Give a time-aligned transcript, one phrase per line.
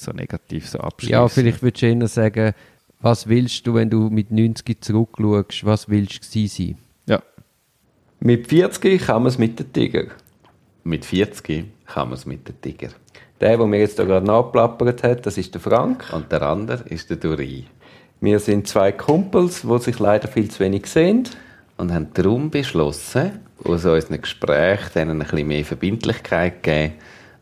[0.00, 1.12] so negativ so abschließen.
[1.12, 2.54] Ja, vielleicht würdest du eher sagen,
[3.00, 6.78] was willst du, wenn du mit 90 zurückschaust, was willst du gewesen sein?
[7.06, 7.22] Ja.
[8.20, 10.04] Mit 40 kann man es mit den Tiger.
[10.84, 12.88] Mit 40 kann man es mit den Tiger.
[13.40, 16.12] Der, der mir jetzt da gerade nachplappert hat, das ist der Frank.
[16.12, 17.64] Und der andere ist der Duri.
[18.20, 21.28] Wir sind zwei Kumpels, die sich leider viel zu wenig sehen.
[21.76, 26.92] Und haben darum beschlossen, aus unseren Gesprächen denen ein bisschen mehr Verbindlichkeit geben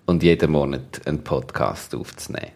[0.06, 2.52] und jeden Monat einen Podcast aufzunehmen.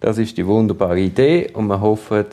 [0.00, 2.26] Das ist die wunderbare Idee und wir hoffen,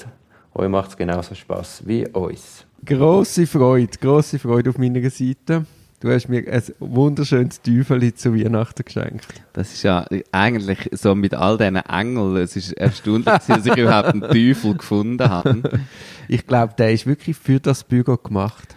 [0.54, 2.66] euch macht es genauso Spaß wie uns.
[2.86, 5.66] Grosse Freude, grosse Freude auf meiner Seite.
[6.04, 9.26] Du hast mir ein wunderschönes Teufel zu Weihnachten geschenkt.
[9.54, 14.10] Das ist ja eigentlich so mit all diesen Engeln, es ist erstaunlich, dass ich überhaupt
[14.10, 15.80] einen Teufel gefunden habe.
[16.28, 18.76] Ich glaube, der ist wirklich für das Büro gemacht.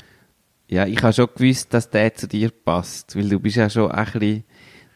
[0.69, 3.91] Ja, ich habe schon gewusst, dass der zu dir passt, weil du bist ja schon
[3.91, 4.45] ein bisschen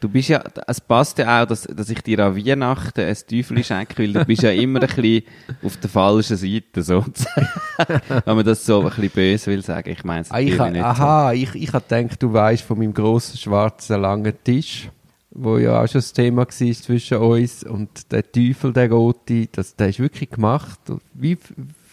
[0.01, 3.63] Du bist ja, es passt ja auch, dass, dass ich dir an Weihnachten ein Teufel
[3.63, 5.25] schenke, weil du bist ja immer ein bisschen
[5.63, 7.48] auf der falschen Seite, sozusagen.
[8.25, 9.91] Wenn man das so ein bisschen böse will sagen.
[9.91, 11.34] Ich meine es ah, ich ha, nicht Aha, so.
[11.34, 14.89] ich, ich habe gedacht, du weißt von meinem grossen, schwarzen, langen Tisch,
[15.33, 19.77] wo ja auch schon das Thema war zwischen uns und der Teufel, der rote, das,
[19.77, 20.81] der ist wirklich gemacht.
[21.12, 21.37] Wie,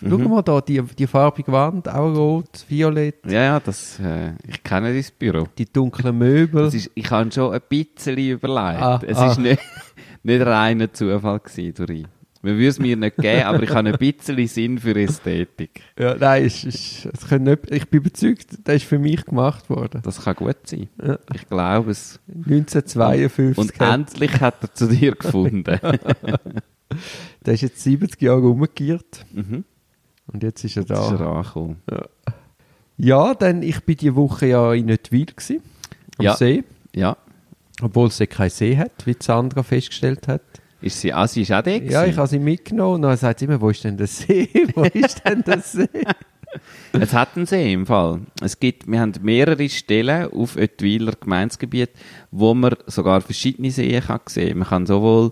[0.01, 0.09] Mhm.
[0.09, 3.25] Schau mal da, die, die farbige Wand, auch rot, violett.
[3.25, 5.47] Ja, ja, das, äh, ich kenne dein Büro.
[5.57, 6.65] Die dunklen Möbel.
[6.65, 8.81] Das ist, ich habe schon ein bisschen überlegt.
[8.81, 9.41] Ah, es war ah.
[9.41, 9.61] nicht,
[10.23, 12.07] nicht reiner Zufall gewesen.
[12.43, 15.81] Man würde es mir nicht geben, aber ich habe ein bisschen Sinn für Ästhetik.
[15.97, 20.01] Ja, nein, ist, ist, es nicht, ich bin überzeugt, der ist für mich gemacht worden.
[20.03, 20.87] Das kann gut sein.
[21.03, 21.17] Ja.
[21.33, 22.19] Ich glaube es.
[22.27, 23.57] 1952.
[23.57, 25.63] Und, und endlich hat er zu dir gefunden.
[27.45, 29.25] der ist jetzt 70 Jahre umgekehrt.
[29.33, 29.65] Mhm.
[30.31, 30.95] Und jetzt ist er da.
[30.95, 31.81] Jetzt ist er angekommen.
[31.89, 32.06] Ja.
[32.97, 35.61] ja, dann, ich bin die Woche ja in Nöttwil gewesen,
[36.17, 36.36] am ja.
[36.36, 36.64] See.
[36.95, 37.17] Ja.
[37.81, 40.42] Obwohl sie keinen See hat, wie Sandra festgestellt hat.
[40.81, 43.39] Ist sie, ah, sie ist auch da Ja, ich habe sie mitgenommen und dann sagt
[43.39, 44.50] sie immer, wo ist denn der See?
[44.75, 45.88] wo ist denn der See?
[46.94, 48.22] es hat einen See im Fall.
[48.42, 51.92] Es gibt, wir haben mehrere Stellen auf Ottwiler Gemeindegebiet,
[52.32, 54.60] wo man sogar verschiedene Seen kann sehen.
[54.60, 55.32] Man kann sowohl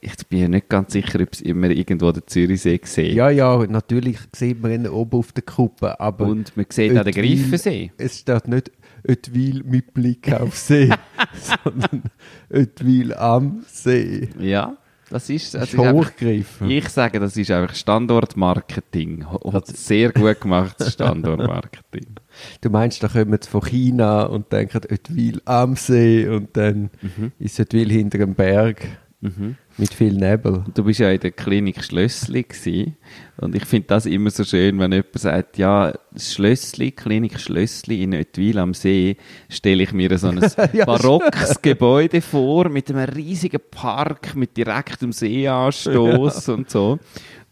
[0.00, 3.14] ich bin ja nicht ganz sicher, ob es immer irgendwo den Zürichsee sieht.
[3.14, 5.98] Ja, ja, natürlich sieht man ihn oben auf der Kuppe.
[6.00, 7.92] Aber Und man sieht auch den Greifensee.
[7.96, 8.70] Es steht nicht
[9.06, 10.90] Oetwil mit Blick auf See,
[11.62, 12.04] sondern
[12.50, 14.28] Oetwil am See.
[14.38, 14.76] Ja,
[15.10, 16.70] das ist, das ist hochgegriffen.
[16.70, 19.24] Ich sage, das ist einfach Standortmarketing.
[19.64, 22.06] Sehr gut gemachtes Standortmarketing.
[22.60, 27.32] Du meinst, da kommen sie von China und denken Oetwil am See und dann mhm.
[27.40, 28.86] ist Oetwil hinter dem Berg.
[29.20, 29.56] Mhm.
[29.78, 30.64] Mit viel Nebel.
[30.74, 32.96] Du bist ja in der Klinik Schlössli gewesen.
[33.38, 38.14] und ich finde das immer so schön, wenn jemand sagt, ja, Schlössli, Klinik Schlössli in
[38.14, 39.16] Oetwil am See,
[39.48, 40.40] stelle ich mir so ein
[40.72, 46.54] ja, barockes Gebäude vor mit einem riesigen Park mit direktem Seeanstoß ja.
[46.54, 47.00] und so.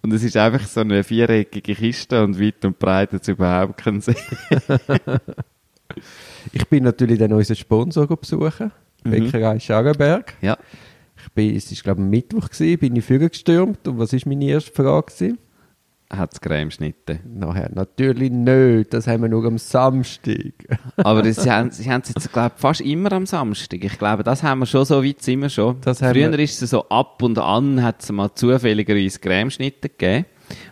[0.03, 3.79] Und es ist einfach so eine viereckige Kiste und weit und breit hat es überhaupt
[3.79, 4.15] keinen See.
[6.53, 8.71] ich bin natürlich dann unseren Sponsor besuchen,
[9.03, 9.11] mhm.
[9.11, 10.35] Bäckerei Schagenberg.
[10.41, 10.57] Ja
[11.35, 14.73] bin, es war glaube ich Mittwoch, gewesen, bin ich vorgestürmt und was war meine erste
[14.73, 15.37] Frage?
[16.09, 17.19] Hat es Cremeschnitte?
[17.25, 20.53] Nachher natürlich nicht, das haben wir nur am Samstag.
[20.99, 23.83] Aber das, sie haben, sie haben es jetzt, glaube fast immer am Samstag.
[23.83, 25.81] Ich glaube, das haben wir schon, so weit sind wir schon.
[25.81, 26.39] Das Früher wir...
[26.39, 30.27] ist es so ab und an, hat es mal zufälligerweise Cremeschnitte gegeben.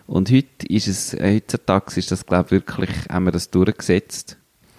[0.07, 4.37] Und heute ist es, äh, heutzutage ist das, glaube wirklich, haben wir das durchgesetzt.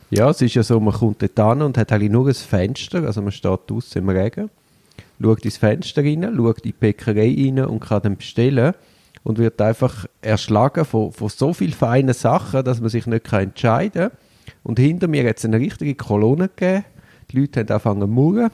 [0.09, 3.03] Ja, es ist ja so, man kommt dort an und hat eigentlich nur ein Fenster,
[3.03, 4.49] also man steht draußen im Regen
[5.21, 8.73] schaut ins Fenster rein, schaut in die Bäckerei rein und kann dann bestellen
[9.23, 14.09] und wird einfach erschlagen von, von so vielen feinen Sachen, dass man sich nicht entscheiden
[14.09, 14.17] kann.
[14.63, 16.85] Und hinter mir hat es eine richtige Kolonne gegeben.
[17.31, 18.51] Die Leute haben angefangen zu murren.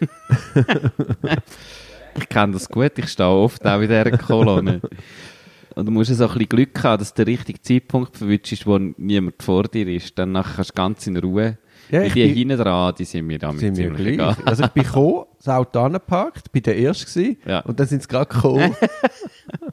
[2.18, 4.80] ich kenne das gut, ich stehe oft auch in dieser Kolonne.
[5.74, 8.78] Und du musst so ein bisschen Glück haben, dass du den richtigen Zeitpunkt verwünschst, wo
[8.78, 10.18] niemand vor dir ist.
[10.18, 11.58] Dann kannst du ganz in Ruhe
[11.90, 14.36] ja, die bin, hinten dran, die sind mir damit sind ziemlich mir egal.
[14.44, 17.60] Also ich bin gekommen, das Auto angeparkt, bin der Erste ja.
[17.60, 18.74] und dann sind sie gerade gekommen.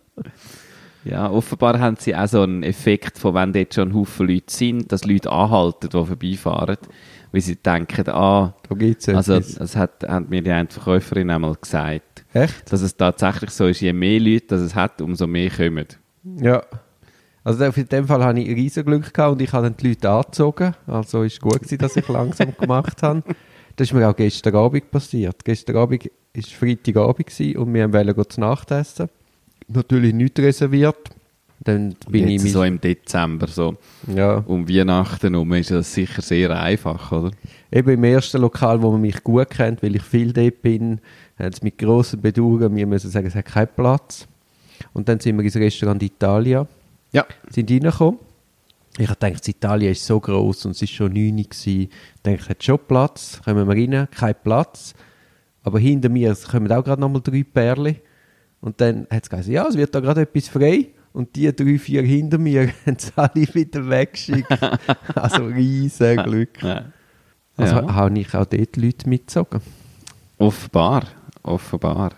[1.03, 4.91] ja, offenbar haben sie auch so einen Effekt von, wenn dort schon Haufen Leute sind,
[4.91, 6.77] dass Leute anhalten, die vorbeifahren,
[7.31, 12.25] weil sie denken, ah, da gibt's also das hat, hat mir die Verkäuferin einmal gesagt.
[12.33, 12.71] Echt?
[12.71, 15.87] Dass es tatsächlich so ist, je mehr Leute das es hat, umso mehr kommen.
[16.41, 16.63] Ja.
[17.47, 20.09] Also in dem Fall hatte ich riesen Glück gehabt und ich habe dann die Leute
[20.09, 20.75] angezogen.
[20.85, 23.23] Also ist gut gewesen, dass ich langsam gemacht habe.
[23.77, 25.45] Das ist mir auch gestern Abend passiert.
[25.45, 29.07] Gestern Abend war Freitagabend und wir wollten zu Nacht essen.
[29.69, 30.97] Natürlich nicht reserviert.
[31.61, 33.77] Dann bin ich Jetzt so im Dezember, so
[34.13, 34.43] ja.
[34.45, 37.31] um Weihnachten herum, ist das sicher sehr einfach, oder?
[37.71, 40.99] Eben im ersten Lokal, wo man mich gut kennt, weil ich viel dort bin,
[41.39, 44.27] haben sie mit grossen Bedauern mir müssen sagen, es hat keinen Platz.
[44.93, 46.67] Und dann sind wir ins Restaurant Italia,
[47.11, 47.25] Ja.
[47.49, 48.19] sind reingekommen.
[48.99, 51.39] Ich habe gedacht, Italien ist so groß und es ist schon 9 Uhr.
[51.39, 51.89] Ich
[52.25, 54.93] denke, es hat schon Platz, kommen wir rein, kein Platz.
[55.63, 57.97] Aber hinter mir kommen auch gerade nochmal drei Perle.
[58.59, 60.87] Und dann hat es gesagt, ja, es wird da gerade etwas frei.
[61.13, 64.47] Und die drei, vier hinter mir haben es alle wieder weggeschickt.
[65.15, 66.61] also riesen Glück.
[66.63, 66.85] Ja.
[67.55, 67.93] Also Ja.
[67.93, 69.61] habe ich auch dort Leute mitgezogen.
[70.37, 71.03] Offenbar,
[71.43, 72.13] offenbar.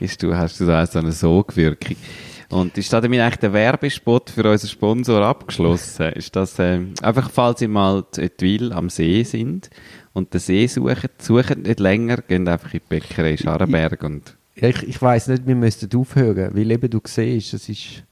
[0.00, 1.96] Ist du, hast du da so eine Sogwirkung.
[2.54, 6.06] Und ist damit eigentlich der Werbespot für unseren Sponsor abgeschlossen?
[6.12, 9.70] Ist das ähm, einfach, falls ihr mal zu Etwil am See sind
[10.12, 14.68] und den See suchen, suchen nicht länger, geht einfach in die Bäckerei Scharrenberg und Ja,
[14.68, 18.04] ich, ich weiss nicht, wir müssten aufhören, weil eben du siehst, es ist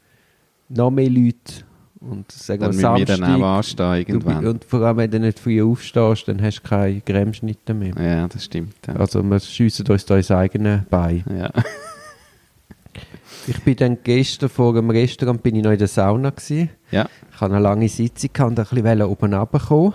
[0.69, 1.63] noch mehr Leute
[2.01, 3.87] und sagen dann wir müssen wir dann auch Samstag.
[3.87, 4.47] anstehen Du, irgendwann.
[4.49, 7.95] und vor allem, wenn du nicht früh aufstehst, dann hast du keine Gremschnitte mehr.
[7.97, 8.75] ja, das stimmt.
[8.89, 8.97] Ja.
[8.97, 11.23] Also wir schiessen uns da ins eigene Bein.
[11.33, 11.51] ja.
[13.47, 16.71] Ich bin dann gestern vor dem Restaurant bin ich noch in der Sauna gewesen.
[16.91, 17.09] ja.
[17.35, 19.95] Ich hatte eine lange Sitzung und ein bisschen oben runterkommen.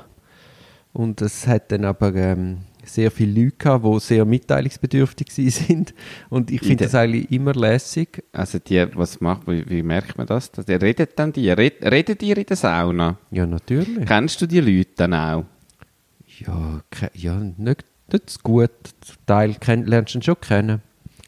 [0.93, 5.93] Und es hat dann aber ähm, sehr viele Leute gehabt, die sehr mitteilungsbedürftig sind.
[6.29, 8.23] Und ich In finde das eigentlich immer lässig.
[8.31, 10.51] Also die, was macht, wie, wie merkt man das?
[10.51, 13.17] Die redet dann die, red, redet ihr in der Sauna?
[13.31, 14.05] Ja, natürlich.
[14.07, 15.45] Kennst du die Leute dann auch?
[16.39, 16.81] Ja,
[17.13, 18.71] ja nicht, nicht so gut.
[19.25, 20.81] Teil kenn, lernst du ihn schon kennen.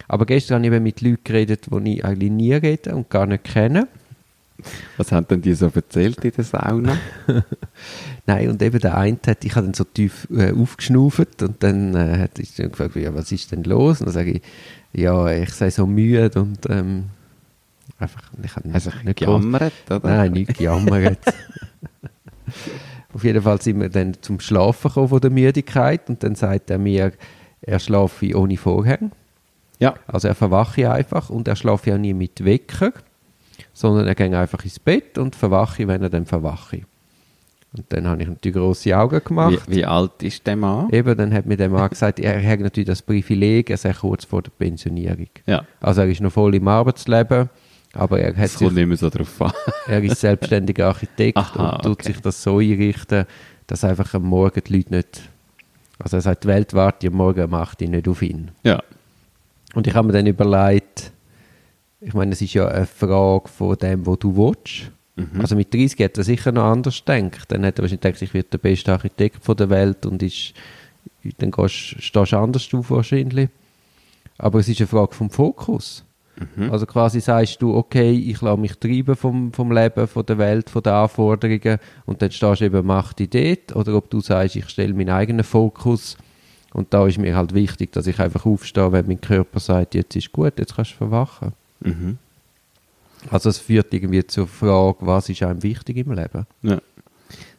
[0.09, 3.27] Aber gestern habe ich eben mit Leuten geredet, die ich eigentlich nie rede und gar
[3.27, 3.87] nicht kenne.
[4.97, 6.97] Was haben denn die so erzählt in der Sauna?
[8.25, 11.95] Nein, und eben der eine hat, ich habe dann so tief äh, aufgeschnauft und dann
[11.95, 13.99] äh, hat ich dann gefragt, ja, was ist denn los?
[13.99, 14.41] Und dann sage ich,
[14.93, 17.05] ja, ich sei so müde und ähm,
[17.99, 20.01] einfach, ich habe du nicht, nicht gejammert, oder?
[20.03, 21.19] Nein, nicht gejammert.
[23.13, 26.71] Auf jeden Fall sind wir dann zum Schlafen gekommen von der Müdigkeit und dann sagt
[26.71, 27.13] er mir,
[27.61, 29.11] er schlafe ohne Vorhang.
[29.79, 29.95] Ja.
[30.07, 32.93] Also er verwache einfach und er schlafe auch nie mit Wecker,
[33.73, 36.81] sondern er geht einfach ins Bett und verwache, wenn er dann verwache.
[37.71, 39.61] Und dann habe ich natürlich grosse Augen gemacht.
[39.67, 40.89] Wie, wie alt ist der Mann?
[40.91, 44.25] Eben, dann hat mir der Mann gesagt, er hat natürlich das Privileg, er sei kurz
[44.25, 45.27] vor der Pensionierung.
[45.45, 45.63] Ja.
[45.79, 47.49] Also er ist noch voll im Arbeitsleben,
[47.93, 49.51] aber er, hat Es kommt sich, nicht mehr so drauf an.
[49.87, 52.13] er ist selbstständiger Architekt Aha, und tut okay.
[52.13, 53.25] sich das so einrichten,
[53.67, 55.21] dass einfach am Morgen die Leute nicht...
[55.99, 58.51] Also er sagt, die Welt wartet am Morgen 8 Uhr nicht auf ihn.
[58.63, 58.81] Ja.
[59.73, 61.11] Und ich habe mir dann überlegt,
[62.01, 64.91] ich meine, es ist ja eine Frage von dem, wo du willst.
[65.15, 65.41] Mhm.
[65.41, 67.51] Also mit 30 hat er sicher noch anders gedacht.
[67.51, 70.53] Dann hat er wahrscheinlich gedacht, ich werde der beste Architekt von der Welt und ist,
[71.37, 73.49] dann gehst, stehst du anders auf wahrscheinlich.
[74.37, 76.05] Aber es ist eine Frage vom Fokus.
[76.55, 76.71] Mhm.
[76.71, 80.69] Also quasi sagst du, okay, ich lasse mich treiben vom, vom Leben, von der Welt,
[80.69, 83.75] von den Anforderungen und dann stehst du eben, mach die dort.
[83.75, 86.17] Oder ob du sagst, ich stelle meinen eigenen Fokus
[86.73, 90.15] und da ist mir halt wichtig, dass ich einfach aufstehe, wenn mein Körper sagt, jetzt
[90.15, 91.53] ist gut, jetzt kannst du verwachen.
[91.81, 92.17] Mhm.
[93.29, 96.45] Also es führt irgendwie zur Frage, was ist einem wichtig im Leben?
[96.61, 96.79] ja.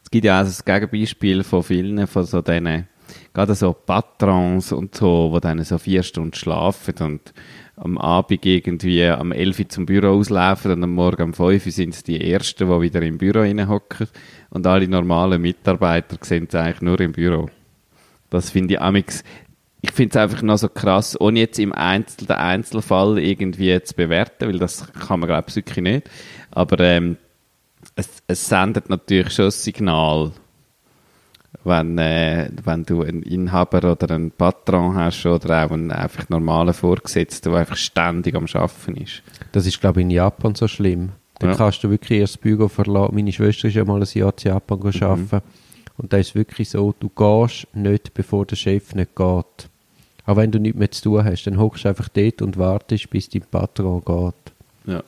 [0.03, 2.85] Es gibt ja auch das Gegenbeispiel von vielen, von so diesen,
[3.33, 7.33] gerade so Patrons und so, die dann so vier Stunden schlafen und
[7.77, 11.71] am Abend irgendwie am 11 Uhr zum Büro auslaufen und am Morgen um 5 Uhr
[11.71, 14.07] sind es die Ersten, die wieder im Büro hocken
[14.49, 17.49] und alle normalen Mitarbeiter sehen es eigentlich nur im Büro.
[18.31, 19.23] Das finde ich amix,
[19.81, 23.93] ich finde es einfach noch so krass, ohne jetzt im Einzel, den Einzelfall irgendwie zu
[23.95, 26.09] bewerten, weil das kann man glaube ich wirklich nicht.
[26.51, 27.17] Aber ähm,
[27.95, 30.31] es, es sendet natürlich schon ein Signal,
[31.63, 36.73] wenn, äh, wenn du einen Inhaber oder einen Patron hast oder auch einen einfach normalen
[36.73, 39.21] Vorgesetzten, der einfach ständig am Arbeiten ist.
[39.51, 41.09] Das ist, glaube ich, in Japan so schlimm.
[41.39, 41.55] Dann Ja.
[41.57, 43.15] kannst du wirklich erst das Büro verlassen.
[43.15, 45.03] Meine Schwester ist ja mal ein Jahr zu Japan Mhm.
[45.03, 45.41] arbeiten.
[45.97, 49.69] Und da ist wirklich so, du gehst nicht, bevor der Chef nicht geht.
[50.25, 53.09] Auch wenn du nichts mehr zu tun hast, dann hockst du einfach dort und wartest,
[53.09, 54.53] bis dein Patron geht.
[54.93, 55.03] Ja.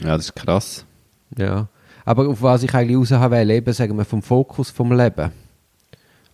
[0.00, 0.84] Ja, das ist krass.
[1.36, 1.68] Ja.
[2.04, 5.30] Aber auf was ich eigentlich raus will, eben, sagen wir, vom Fokus vom Leben.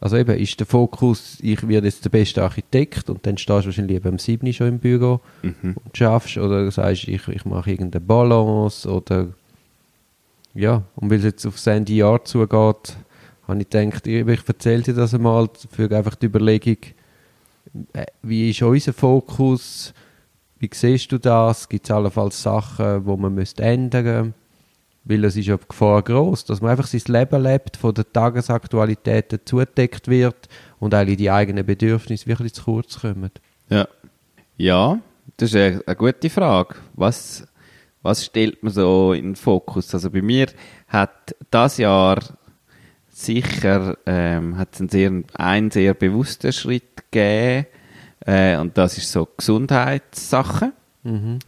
[0.00, 3.66] Also eben, ist der Fokus, ich werde jetzt der beste Architekt und dann stehst du
[3.66, 4.52] wahrscheinlich eben am 7.
[4.52, 5.76] schon im Büro Mhm.
[5.82, 9.28] und schaffst oder sagst, ich, ich mache irgendeine Balance oder
[10.54, 12.96] ja, und weil es jetzt aufs Ende Jahr zugeht,
[13.46, 16.78] habe ich gedacht, ich, erzähle dir das einmal für einfach die Überlegung,
[17.92, 19.92] äh, wie ist unser Fokus,
[20.58, 24.34] wie siehst du das, gibt es allenfalls Sachen, wo man müsste ändern
[25.04, 28.10] weil es ist ja die Gefahr groß, dass man einfach sein Leben lebt, von der
[28.10, 30.48] Tagesaktualitäten zugedeckt wird
[30.80, 33.30] und eigentlich die eigenen Bedürfnisse wirklich zu kurz kommen.
[33.68, 33.86] Ja.
[34.56, 34.98] Ja,
[35.36, 36.76] das ist eine, eine gute Frage.
[36.94, 37.46] Was,
[38.02, 39.92] was stellt man so in den Fokus?
[39.92, 40.46] Also bei mir
[40.88, 42.18] hat das Jahr
[43.14, 47.66] sicher ähm, hat einen sehr, einen sehr bewussten Schritt gegeben
[48.26, 50.72] äh, und das ist so Gesundheitssachen,
[51.04, 51.38] mhm.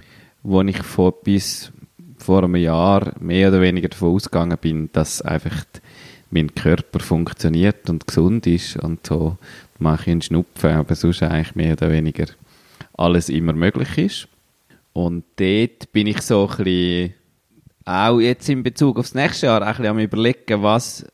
[0.43, 1.73] wo ich vor bis
[2.19, 5.65] vor einem Jahr mehr oder weniger davon ausgegangen bin, dass einfach
[6.31, 9.37] mein Körper funktioniert und gesund ist und so
[9.79, 12.27] mache ich einen Schnupfen, aber sonst eigentlich mehr oder weniger
[12.97, 14.29] alles immer möglich ist.
[14.93, 17.15] Und dort bin ich so ein bisschen,
[17.85, 21.07] auch jetzt in Bezug aufs nächste Jahr, ein bisschen am überlegen, was,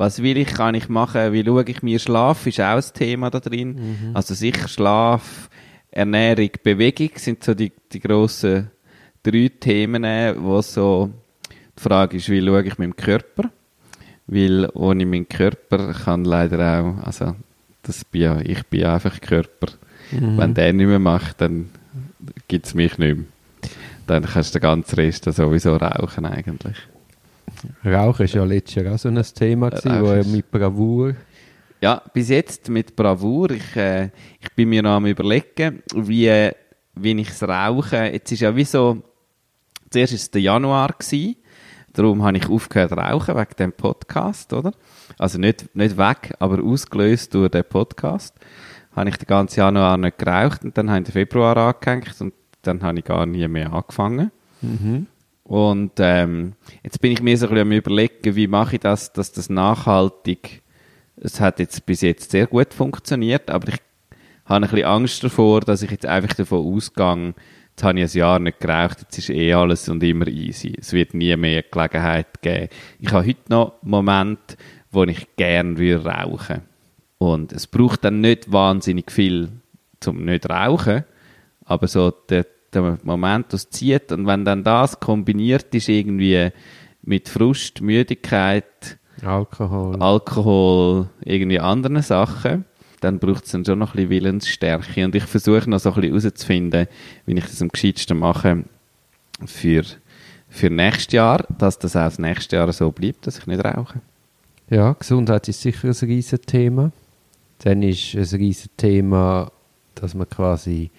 [0.00, 3.28] was will ich, kann ich machen, wie schaue ich mir Schlaf, ist auch ein Thema
[3.28, 3.74] da drin.
[3.74, 4.16] Mhm.
[4.16, 5.50] Also sicher Schlaf,
[5.90, 8.70] Ernährung, Bewegung sind so die, die grossen
[9.22, 10.02] drei Themen,
[10.38, 11.10] wo so
[11.76, 13.50] die Frage ist, wie schaue ich meinem Körper?
[14.26, 17.36] Weil ohne meinen Körper kann leider auch, also
[17.82, 19.74] das bin ja, ich bin einfach Körper.
[20.12, 20.38] Mhm.
[20.38, 21.68] Wenn der nicht mehr macht, dann
[22.48, 23.26] gibt es mich nicht mehr.
[24.06, 26.78] Dann kannst du den ganzen Rest sowieso rauchen eigentlich.
[27.84, 31.14] Rauchen ist ja letztes Jahr auch so ein Thema gewesen, wo mit Bravour...
[31.82, 33.52] Ja, bis jetzt mit Bravour.
[33.52, 36.50] Ich, äh, ich bin mir noch am überlegen, wie,
[36.94, 38.04] wie ich es rauche.
[38.12, 39.02] Jetzt ist ja wie so,
[39.88, 41.36] zuerst war es der Januar gewesen,
[41.94, 44.72] darum habe ich aufgehört rauchen, wegen dem Podcast, oder?
[45.18, 48.34] Also nicht, nicht weg, aber ausgelöst durch den Podcast.
[48.94, 52.34] Habe ich den ganzen Januar nicht geraucht und dann habe ich den Februar angehängt und
[52.62, 54.30] dann habe ich gar nie mehr angefangen.
[54.60, 55.06] Mhm.
[55.50, 56.52] Und ähm,
[56.84, 59.50] jetzt bin ich mir so ein bisschen am überlegen, wie mache ich das, dass das
[59.50, 60.62] nachhaltig,
[61.16, 63.80] es hat jetzt bis jetzt sehr gut funktioniert, aber ich
[64.44, 67.34] habe ein bisschen Angst davor, dass ich jetzt einfach davon ausgehe,
[67.70, 70.72] jetzt habe ich ein Jahr nicht geraucht, jetzt ist eh alles und immer easy.
[70.78, 72.68] Es wird nie mehr Gelegenheit geben.
[73.00, 74.56] Ich habe heute noch Momente,
[74.92, 76.60] wo ich gerne würde rauchen.
[77.18, 79.48] Und es braucht dann nicht wahnsinnig viel
[79.98, 81.02] zum nicht rauchen,
[81.64, 86.50] aber so der, der Moment, das zieht und wenn dann das kombiniert ist irgendwie
[87.02, 92.64] mit Frust, Müdigkeit, Alkohol, Alkohol irgendwie anderen Sachen,
[93.00, 95.04] dann braucht es dann schon noch ein bisschen Willensstärke.
[95.04, 96.86] Und ich versuche noch so ein bisschen herauszufinden,
[97.26, 98.64] wie ich das am gescheitsten mache
[99.46, 99.82] für,
[100.48, 104.00] für nächstes Jahr, dass das auch das nächste Jahr so bleibt, dass ich nicht rauche.
[104.68, 106.92] Ja, Gesundheit ist sicher ein riesiges Thema.
[107.58, 109.50] Dann ist ein riesiges Thema,
[109.94, 110.90] dass man quasi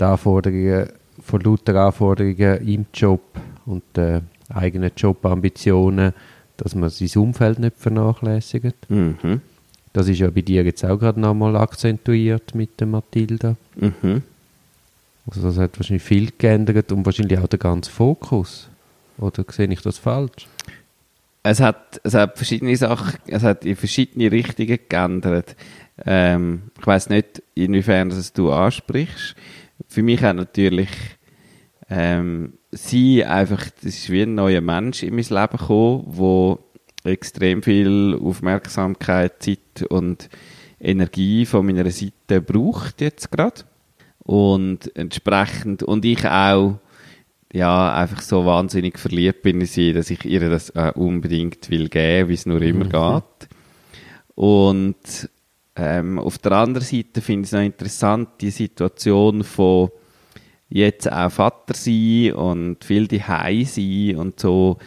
[0.00, 0.88] die Anforderungen
[1.22, 3.22] von lauter Anforderungen im Job
[3.64, 6.12] und den eigenen Jobambitionen,
[6.56, 8.88] dass man sein Umfeld nicht vernachlässigt.
[8.88, 9.40] Mhm.
[9.92, 13.56] Das ist ja bei dir jetzt auch gerade nochmal akzentuiert mit der Mathilda.
[13.76, 14.22] Mhm.
[15.26, 18.68] Also das hat wahrscheinlich viel geändert und wahrscheinlich auch der ganze Fokus.
[19.18, 20.46] Oder sehe ich das falsch?
[21.42, 25.56] Es hat, es hat verschiedene Sachen, es hat in verschiedene Richtungen geändert.
[26.04, 29.34] Ähm, ich weiß nicht, inwiefern das du ansprichst.
[29.96, 30.90] Für mich hat natürlich
[31.88, 36.58] ähm, sie einfach, das ist wie ein neuer Mensch in mein Leben gekommen, wo
[37.02, 40.28] extrem viel Aufmerksamkeit, Zeit und
[40.78, 43.62] Energie von meiner Seite braucht jetzt gerade.
[44.18, 46.78] Und entsprechend, und ich auch,
[47.50, 51.88] ja, einfach so wahnsinnig verliebt bin in sie, dass ich ihr das äh, unbedingt will
[51.88, 52.90] geben, wie es nur immer mhm.
[52.90, 53.48] geht.
[54.34, 55.30] Und
[55.76, 59.90] ähm, auf der anderen Seite finde ich es noch interessant, die Situation von
[60.68, 64.78] jetzt auch Vater sein und viel die sein und so,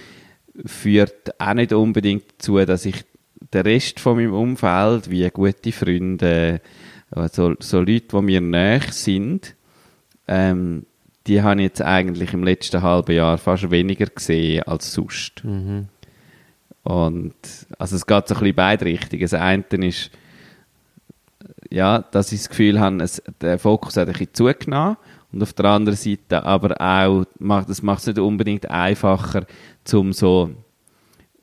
[0.66, 3.06] führt auch nicht unbedingt dazu, dass ich
[3.54, 6.62] den Rest von meinem Umfeld, wie gute Freunde,
[7.32, 9.56] so, so Leute, die mir näher sind,
[10.28, 10.86] ähm,
[11.28, 15.44] die habe ich jetzt eigentlich im letzten halben Jahr fast weniger gesehen als sonst.
[15.44, 15.88] Mhm.
[16.84, 17.36] Und
[17.78, 19.22] also es geht so ein bisschen beide Richtungen.
[19.22, 20.12] Das eine ist,
[21.70, 24.98] ja, dass ich das Gefühl habe, es, der Fokus hat ein bisschen zugenommen
[25.32, 27.26] und auf der anderen Seite aber auch,
[27.68, 29.46] das macht es nicht unbedingt einfacher,
[29.84, 30.50] zum so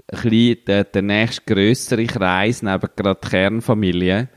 [0.09, 4.28] ein bisschen der, der nächste grössere Kreis neben gerade die Kernfamilie,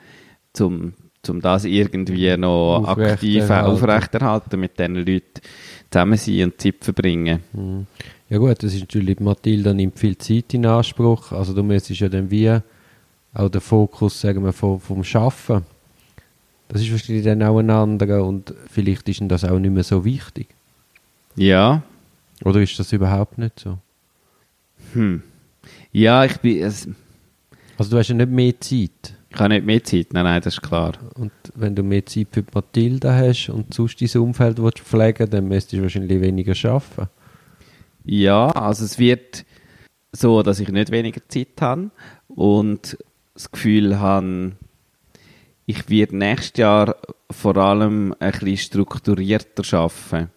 [0.53, 0.93] zum,
[1.23, 5.41] zum das irgendwie noch aktiv aufrechterhalten, mit diesen Leuten
[5.89, 7.41] zusammen sein und Zeit verbringen.
[7.53, 7.87] Mhm.
[8.29, 12.09] Ja gut, das ist natürlich, Mathilda nimmt viel Zeit in Anspruch, also du müsstest ja
[12.09, 12.59] dann wie
[13.33, 15.65] auch den Fokus, sagen wir, vom, vom Schaffen,
[16.69, 20.05] das ist wahrscheinlich dann auch ein anderer und vielleicht ist das auch nicht mehr so
[20.05, 20.47] wichtig.
[21.35, 21.83] Ja.
[22.45, 23.77] Oder ist das überhaupt nicht so?
[24.93, 25.21] Hm.
[25.91, 26.63] Ja, ich bin.
[26.63, 26.87] Es
[27.77, 29.15] also, du hast ja nicht mehr Zeit.
[29.29, 30.93] Ich habe nicht mehr Zeit, nein, nein, das ist klar.
[31.15, 35.47] Und wenn du mehr Zeit für Mathilda hast und sonst dein Umfeld willst pflegen dann
[35.47, 37.09] müsstest du wahrscheinlich weniger arbeiten.
[38.03, 39.45] Ja, also es wird
[40.11, 41.91] so, dass ich nicht weniger Zeit habe
[42.27, 42.97] und
[43.33, 44.53] das Gefühl habe,
[45.69, 46.95] ich werde nächstes Jahr
[47.29, 50.31] vor allem ein bisschen strukturierter arbeiten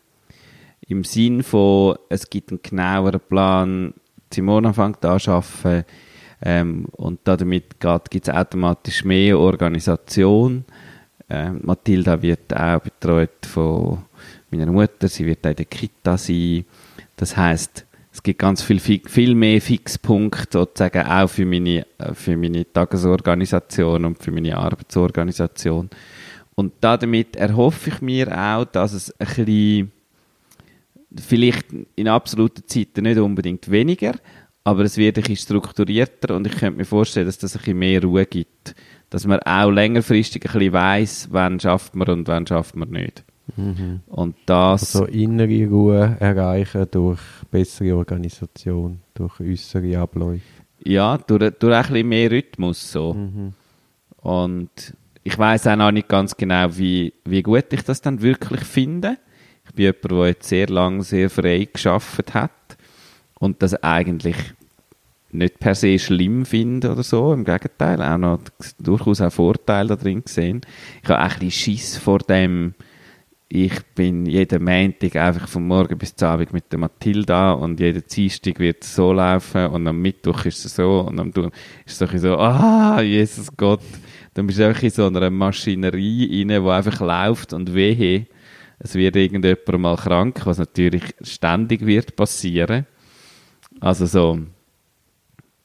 [0.87, 3.95] im Sinn von, es gibt einen genaueren Plan,
[4.31, 5.87] Simona fängt an zu arbeiten,
[6.43, 10.67] ähm, und damit gibt es automatisch mehr Organisation.
[11.31, 14.05] Ähm, Mathilda wird auch betreut von
[14.51, 16.67] meiner Mutter, sie wird auch in der Kita sein.
[17.17, 22.37] Das heißt, es gibt ganz viel, viel mehr Fixpunkte sozusagen auch für meine, äh, für
[22.37, 25.88] meine Tagesorganisation und für meine Arbeitsorganisation.
[26.54, 29.92] Und damit erhoffe ich mir auch, dass es ein bisschen,
[31.19, 31.66] vielleicht
[31.97, 34.14] in absoluten Zeiten nicht unbedingt weniger,
[34.62, 37.78] aber es wird ein bisschen strukturierter und ich könnte mir vorstellen, dass das ein bisschen
[37.78, 38.75] mehr Ruhe gibt.
[39.09, 43.25] Dass man auch längerfristig ein bisschen weiss, wann schafft man und wann schafft man nicht.
[43.56, 44.00] Mhm.
[44.06, 44.96] Und das...
[44.96, 47.20] Also innere Ruhe erreichen durch
[47.50, 50.42] bessere Organisation, durch äußere Abläufe.
[50.84, 53.14] Ja, durch, durch ein bisschen mehr Rhythmus so.
[53.14, 53.52] Mhm.
[54.18, 54.70] Und
[55.25, 59.18] ich weiß auch noch nicht ganz genau, wie, wie gut ich das dann wirklich finde.
[59.66, 62.50] Ich bin jemand, der jetzt sehr lange sehr frei geschafft hat
[63.38, 64.37] und das eigentlich
[65.30, 68.40] nicht per se schlimm finde oder so, im Gegenteil, auch noch
[68.78, 70.61] durchaus auch Vorteile da drin gesehen.
[71.02, 72.75] Ich habe auch ein bisschen Schiss vor dem,
[73.54, 78.02] ich bin jeden Montag einfach vom Morgen bis zum Abend mit der Mathilda und jeden
[78.06, 82.14] Dienstag wird es so laufen und am Mittwoch ist es so und am Donnerstag ist
[82.14, 83.82] es so, ah, Jesus Gott,
[84.32, 88.26] dann bist du einfach in so einer Maschinerie rein, die einfach läuft und wehe,
[88.78, 92.87] es wird irgendjemand mal krank, was natürlich ständig wird passieren.
[93.80, 94.38] Also so,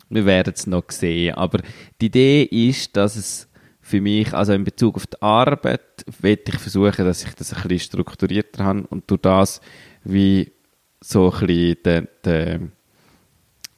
[0.10, 1.36] wir werden es noch sehen.
[1.36, 1.60] Aber
[2.01, 3.47] die Idee ist, dass es
[3.88, 7.62] für mich, also in Bezug auf die Arbeit, werde ich versuchen, dass ich das ein
[7.62, 9.62] bisschen strukturierter habe und durch das
[10.03, 10.51] wie
[11.00, 12.72] so ein bisschen den, den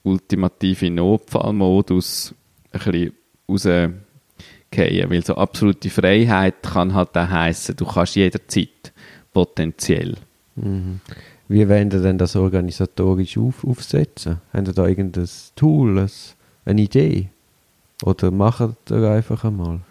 [0.02, 2.34] ultimativen Notfallmodus
[2.72, 4.00] ein bisschen
[4.72, 5.10] rausgehen.
[5.12, 8.92] Weil so absolute Freiheit kann halt auch heissen, du kannst jederzeit
[9.32, 10.16] potenziell.
[10.56, 11.02] Mhm.
[11.48, 14.42] Wie wollen Sie denn das organisatorisch auf, aufsetzen?
[14.54, 16.08] Haben Sie da irgendein Tool,
[16.66, 17.30] eine Idee?
[18.02, 19.82] Oder machen Sie einfach einmal?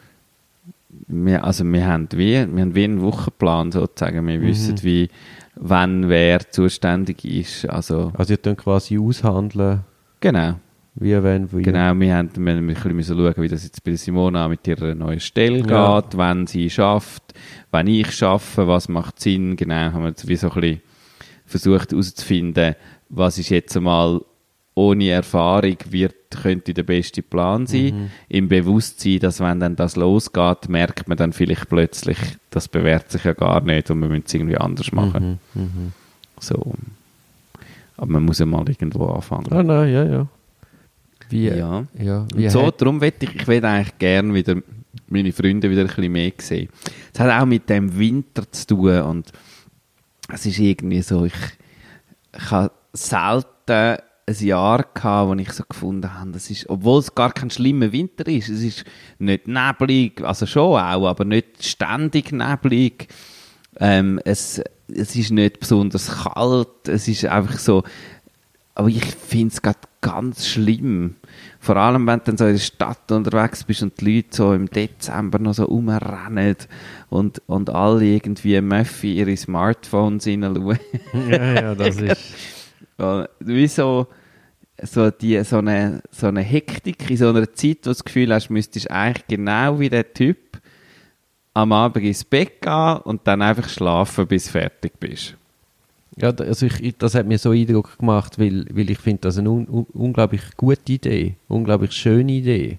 [0.90, 4.26] Wir, also wir haben, wie, wir haben wie einen Wochenplan sozusagen.
[4.26, 4.42] Wir mhm.
[4.42, 5.08] wissen, wie,
[5.54, 7.68] wann wer zuständig ist.
[7.68, 9.80] Also, also ihr könnt quasi aushandeln.
[10.20, 10.54] Genau.
[10.94, 11.62] Wie, wenn, wie.
[11.62, 15.20] Genau, wir haben wir ein bisschen schauen, wie das jetzt bei Simona mit ihrer neuen
[15.20, 16.00] Stelle ja.
[16.00, 17.34] geht, wenn sie schafft,
[17.70, 19.54] wenn ich schaffe, was macht Sinn.
[19.56, 20.80] Genau, haben wir wie so ein bisschen
[21.44, 22.74] versucht herauszufinden,
[23.10, 24.20] was ist jetzt einmal
[24.74, 27.84] ohne Erfahrung wird, könnte der beste Plan sein.
[27.84, 28.10] Mhm.
[28.28, 32.18] Im Bewusstsein, dass wenn dann das losgeht, merkt man dann vielleicht plötzlich,
[32.50, 35.38] das bewährt sich ja gar nicht und wir müssen es irgendwie anders machen.
[35.54, 35.62] Mhm.
[35.62, 35.92] Mhm.
[36.40, 36.74] So.
[37.96, 39.46] Aber man muss ja mal irgendwo anfangen.
[39.50, 40.26] Ah, nein, ja, ja.
[41.30, 41.84] Wie, ja.
[41.98, 44.56] ja wie so, darum will ich, ich will eigentlich gerne wieder
[45.08, 46.68] meine Freunde wieder ein bisschen mehr sehen.
[47.12, 49.32] Es hat auch mit dem Winter zu tun und
[50.32, 51.34] es ist irgendwie so, ich,
[52.36, 57.14] ich habe selten ein Jahr gehabt, wo ich so gefunden habe, das ist, obwohl es
[57.14, 58.84] gar kein schlimmer Winter ist, es ist
[59.18, 63.08] nicht neblig, also schon auch, aber nicht ständig neblig.
[63.80, 64.60] Ähm, es,
[64.92, 67.84] es ist nicht besonders kalt, es ist einfach so,
[68.74, 71.16] aber ich finde es gerade ganz schlimm.
[71.58, 74.52] Vor allem, wenn du dann so in der Stadt unterwegs bist und die Leute so
[74.52, 76.56] im Dezember noch so rumrennen
[77.10, 80.78] und, und alle irgendwie Möffi ihre Smartphones hineinschauen.
[81.28, 82.57] Ja, ja, das ist...
[83.40, 84.06] Wie so,
[84.82, 88.34] so, die, so, eine, so eine Hektik in so einer Zeit, wo du das Gefühl
[88.34, 90.38] hast, müsstest eigentlich genau wie der Typ
[91.54, 95.36] am Abend ins Bett gehen und dann einfach schlafen, bis du fertig bist.
[96.16, 99.50] Ja, also ich, das hat mir so Eindruck gemacht, weil, weil ich finde das eine
[99.50, 102.78] un, un, unglaublich gute Idee, unglaublich schöne Idee.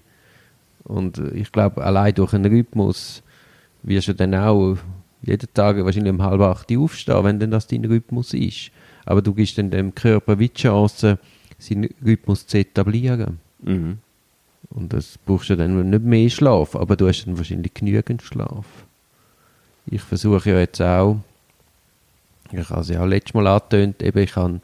[0.84, 3.22] Und äh, ich glaube, allein durch einen Rhythmus
[3.82, 4.76] wirst du dann auch
[5.22, 8.70] jeden Tag wahrscheinlich um halb acht aufstehen, wenn denn das dein Rhythmus ist.
[9.04, 11.18] Aber du gibst dann dem Körper wie die Chance,
[11.58, 13.38] seinen Rhythmus zu etablieren.
[13.62, 13.98] Mhm.
[14.70, 18.66] Und das brauchst du dann nicht mehr Schlaf, aber du hast dann wahrscheinlich genügend Schlaf.
[19.86, 21.18] Ich versuche ja jetzt auch,
[22.52, 24.60] ich habe es ja letztes Mal angetönt, eben ich habe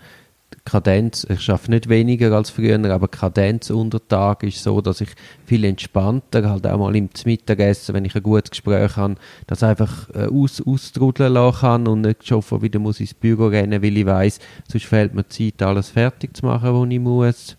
[0.65, 5.11] Kadenz, ich schaffe nicht weniger als früher, aber Kadenz unter Tag ist so, dass ich
[5.45, 10.11] viel entspannter, halt auch mal im Mittagessen, wenn ich ein gutes Gespräch habe, das einfach
[10.11, 14.07] äh, aus, austrudeln lassen kann und nicht schon wieder muss ins Büro rennen, weil ich
[14.07, 17.57] weiß, sonst fehlt mir Zeit, alles fertig zu machen, was ich muss.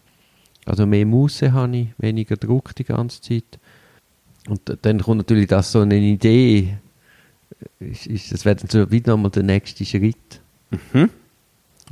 [0.66, 3.60] Also mehr Muße habe ich, weniger Druck die ganze Zeit.
[4.50, 6.78] Und dann kommt natürlich das so eine Idee,
[7.80, 10.42] ist, ist, das wäre dann so wieder nochmal der nächste Schritt.
[10.72, 11.10] Mhm.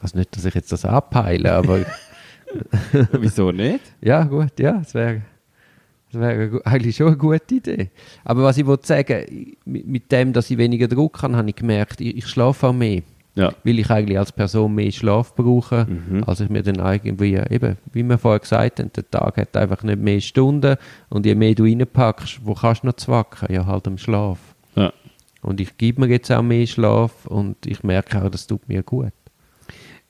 [0.02, 1.80] Also nicht, dass ich jetzt das abheile, aber...
[3.12, 3.82] Wieso nicht?
[4.02, 5.22] Ja, gut, ja, es wäre
[6.12, 7.90] das wäre eigentlich schon eine gute Idee.
[8.24, 11.56] Aber was ich wollte sagen, mit, mit dem, dass ich weniger Druck habe, habe ich
[11.56, 13.02] gemerkt, ich, ich schlafe auch mehr.
[13.34, 13.52] Ja.
[13.66, 16.24] Weil ich eigentlich als Person mehr Schlaf brauche, Mhm.
[16.24, 19.84] als ich mir dann irgendwie, eben, wie wir vorher gesagt haben, der Tag hat einfach
[19.84, 20.78] nicht mehr Stunden
[21.10, 23.54] und je mehr du reinpackst, wo kannst du noch zwacken?
[23.54, 24.40] Ja, halt am Schlaf.
[24.76, 24.94] Ja.
[25.42, 28.84] Und ich gebe mir jetzt auch mehr Schlaf und ich merke auch, das tut mir
[28.84, 29.12] gut.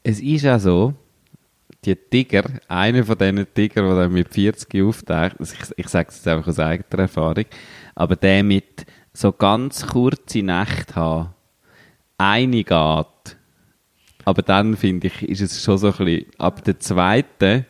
[0.07, 0.93] Es ist auch so,
[1.83, 6.17] die Tiger, einer von diesen Tiger, der dann mit 40 auftaucht, ich, ich sage es
[6.17, 7.45] jetzt einfach aus eigener Erfahrung,
[7.95, 11.29] aber der mit so ganz kurze Nächte haben,
[12.19, 13.37] eine geht,
[14.25, 17.65] aber dann finde ich, ist es schon so ein bisschen, ab der zweiten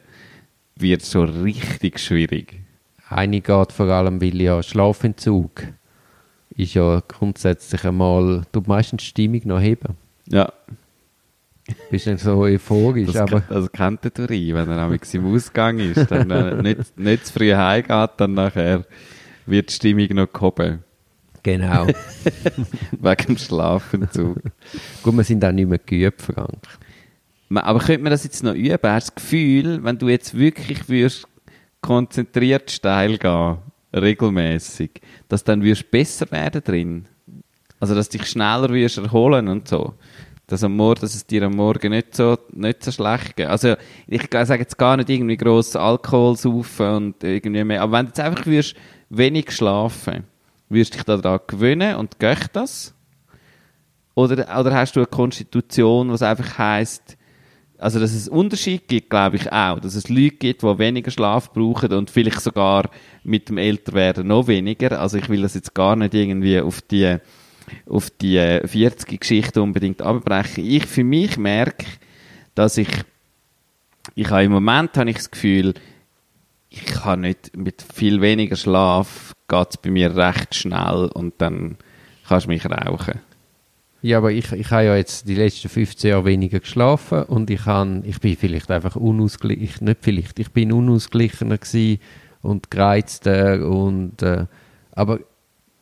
[0.75, 2.59] wird es schon richtig schwierig.
[3.07, 5.63] Eine geht vor allem, weil ja Schlafentzug
[6.49, 9.95] ist ja grundsätzlich einmal, tut meistens die Stimmung noch heben.
[10.27, 10.51] Ja,
[11.89, 15.79] Bist nicht so euphorisch, das, aber das kennt der Duri, wenn er nämlich im Ausgang
[15.79, 18.85] ist, dann äh, nicht, nicht zu früh heimgeht, dann nachher
[19.47, 20.83] wird die Stimmung noch gehoben.
[21.41, 21.87] genau.
[22.91, 24.37] Wegen dem Schlafentzug.
[25.01, 26.61] Gut, wir sind auch nicht mehr geübt, Frank.
[27.53, 28.77] Aber könnte man das jetzt noch üben?
[28.83, 31.27] Hast du das Gefühl, wenn du jetzt wirklich würdest
[31.81, 33.57] konzentriert steil gehen,
[33.93, 37.05] regelmäßig, dass dann würdest besser werden drin?
[37.79, 39.93] Also, dass dich schneller würdest erholen und so.
[40.47, 43.47] Dass, am Morgen, dass es dir am Morgen nicht so, nicht so schlecht geht.
[43.47, 43.75] Also,
[44.07, 47.81] ich sage jetzt gar nicht irgendwie gross Alkohol saufen und irgendwie mehr.
[47.81, 48.75] Aber wenn du jetzt einfach würdest
[49.09, 50.25] wenig schlafen,
[50.69, 52.93] würdest du dich daran gewöhnen und geht das?
[54.13, 57.17] Oder, oder hast du eine Konstitution, was einfach heisst,
[57.77, 59.79] also dass es Unterschied gibt, glaube ich auch.
[59.79, 62.89] Dass es Leute gibt, die weniger Schlaf brauchen und vielleicht sogar
[63.23, 64.99] mit dem Älterwerden noch weniger.
[64.99, 67.17] Also ich will das jetzt gar nicht irgendwie auf die,
[67.87, 70.65] auf die 40-Geschichte unbedingt abbrechen.
[70.65, 71.85] Ich für mich merke,
[72.55, 72.89] dass ich,
[74.15, 75.73] ich habe im Moment habe ich das Gefühl,
[76.69, 81.77] ich kann nicht, mit viel weniger Schlaf geht es bei mir recht schnell und dann
[82.27, 83.19] kannst du mich rauchen.
[84.01, 87.65] Ja, aber ich, ich habe ja jetzt die letzten 15 Jahre weniger geschlafen und ich,
[87.65, 91.99] han, ich bin vielleicht einfach unausgeglichen, nicht vielleicht, ich bin unausgeglichener gewesen
[92.41, 94.45] und gereizter und, äh,
[94.91, 95.19] aber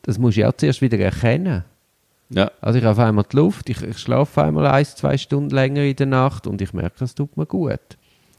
[0.02, 1.64] das muss ich auch zuerst wieder erkennen.
[2.30, 2.50] Ja.
[2.60, 5.82] Also ich habe auf einmal die Luft, ich, ich schlafe einmal ein, zwei Stunden länger
[5.82, 7.78] in der Nacht und ich merke, das tut mir gut.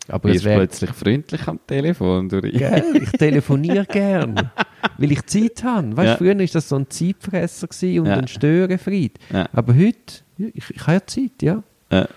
[0.07, 2.29] Aber Du es bist plötzlich freundlich am Telefon.
[2.29, 2.51] Durch.
[2.53, 4.51] Gell, ich telefoniere gern,
[4.97, 5.97] weil ich Zeit habe.
[5.97, 6.17] Weißt, Ja.
[6.17, 8.17] Früher war das so ein Zeitfresser und Ja.
[8.17, 9.17] ein Störenfried.
[9.33, 9.47] Ja.
[9.53, 9.95] Aber heute,
[10.37, 11.63] ich, ich habe ja Zeit, ja.
[11.91, 12.07] Ja.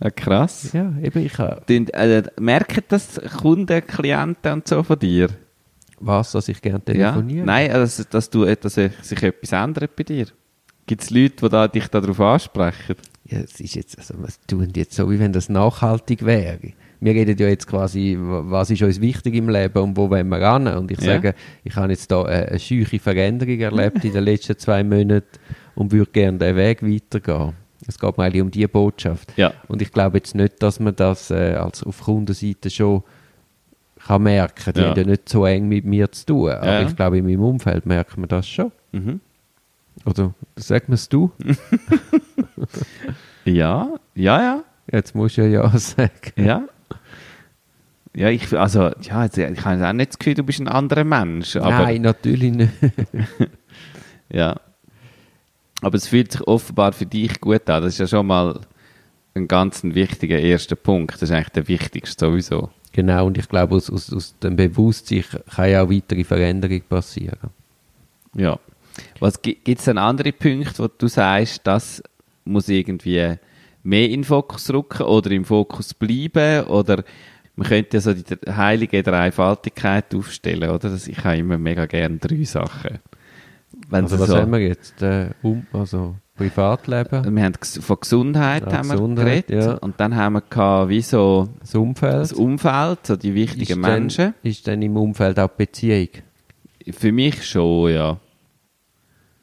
[0.00, 0.72] Ja, krass.
[0.72, 5.28] Ja, eben, ich habe Den, äh, merken das Kunden, Klienten und so von dir?
[6.00, 7.44] was, dass ich gerne telefoniere.
[7.44, 10.26] Nein, also, dass, du, dass sich etwas ändert bei dir.
[10.88, 12.96] Gibt es Leute, die da, dich darauf ansprechen?
[13.26, 16.58] Ja, es ist jetzt, also, was tun jetzt so, wie wenn das nachhaltig wäre?
[17.00, 20.28] Wir reden ja jetzt quasi, wa- was ist uns wichtig im Leben und wo wollen
[20.28, 20.66] wir ran?
[20.66, 21.12] Und ich Ja.
[21.14, 25.26] sage, ich habe jetzt da eine, eine scheuche Veränderung erlebt in den letzten zwei Monaten
[25.76, 27.52] und würde gerne den Weg weitergehen.
[27.86, 29.32] Es geht mir eigentlich um diese Botschaft.
[29.36, 29.52] Ja.
[29.68, 33.04] Und ich glaube jetzt nicht, dass man das äh, als auf Kundenseite schon
[34.06, 34.72] kann merken.
[34.74, 34.88] Die Ja.
[34.88, 36.50] haben ja nicht so eng mit mir zu tun.
[36.50, 38.72] Aber ich glaube, in meinem Umfeld merkt man das schon.
[38.92, 39.20] Mhm.
[40.04, 41.30] Oder sag mir es du?
[43.44, 44.64] Ja, ja, ja.
[44.90, 46.10] Jetzt musst du ja ja sagen.
[46.36, 46.68] Ja.
[48.14, 51.04] Ja, ich, also, ja, jetzt- ich habe auch nicht das Gefühl, du bist ein anderer
[51.04, 51.54] Mensch.
[51.54, 52.72] Nein, natürlich nicht.
[54.30, 54.60] Ja.
[55.80, 57.82] Aber es fühlt sich offenbar für dich gut an.
[57.82, 58.60] Das ist ja schon mal
[59.34, 61.14] ein ganz wichtiger erster Punkt.
[61.14, 62.68] Das ist eigentlich der wichtigste sowieso.
[62.92, 67.38] Genau, und ich glaube, aus, aus, aus dem Bewusstsein kann ja auch weitere Veränderung passieren.
[68.34, 68.58] Ja.
[69.20, 72.02] Was gibt es denn andere Punkte, wo du sagst, das
[72.44, 73.34] muss irgendwie
[73.82, 76.66] mehr in den Fokus rücken oder im Fokus bleiben?
[76.66, 77.04] Oder
[77.56, 80.90] man könnte ja so die heilige Dreifaltigkeit aufstellen, oder?
[80.90, 82.98] Das, ich habe immer mega gerne drei Sachen.
[83.88, 85.02] Wenn also was so, haben wir jetzt?
[85.02, 89.74] Äh, um, also Privatleben, wir haben von Gesundheit Ja, haben wir Gesundheit, geredet ja.
[89.74, 92.14] und dann haben wir gehabt, wie so das Umfeld.
[92.14, 94.24] das Umfeld, so die wichtigen ist Menschen.
[94.26, 96.08] Dann, ist dann im Umfeld auch Beziehung?
[96.90, 98.18] Für mich schon, ja.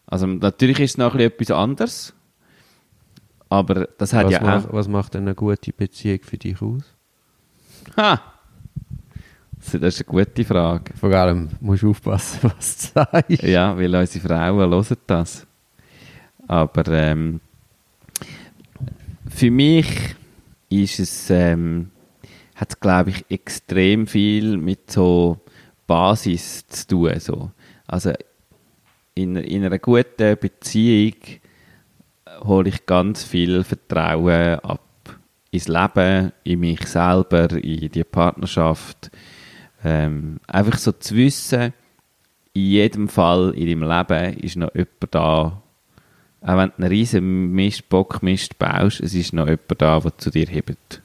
[0.08, 2.14] Also natürlich ist es noch ein bisschen etwas anderes,
[3.50, 4.74] aber das hat Was, ja auch...
[4.74, 6.84] was macht denn eine gute Beziehung für dich aus?
[7.98, 8.22] Ha!
[9.58, 10.94] Das ist eine gute Frage.
[10.96, 13.44] Vor allem musst du aufpassen, was du sagst.
[13.44, 15.48] Ja, weil unsere Frauen hören das.
[16.48, 17.40] Aber ähm,
[19.28, 20.16] für mich
[20.70, 21.90] ist es, ähm,
[22.56, 25.40] hat es, glaube ich, extrem viel mit so
[25.88, 27.20] Basis zu tun.
[27.20, 27.52] So.
[27.88, 28.14] Also
[29.16, 31.16] in, in einer guten Beziehung
[32.42, 34.82] hole ich ganz viel Vertrauen ab
[35.52, 39.10] ins Leben, in mich selber, in die Partnerschaft.
[39.84, 41.74] Ähm, einfach so zu wissen,
[42.54, 45.62] in jedem Fall in deinem Leben ist noch jemand da,
[46.42, 50.30] auch wenn du einen riesen Mist, Bockmist baust, es ist noch jemand da, der zu
[50.30, 51.02] dir hebt.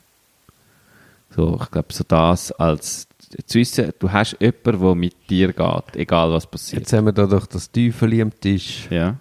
[1.31, 3.07] So, ich glaube, so das als
[3.47, 6.83] zu wissen, du hast jemanden, der mit dir geht, egal was passiert.
[6.83, 8.88] Jetzt haben wir da doch das Teufel am Tisch.
[8.90, 9.16] Ja.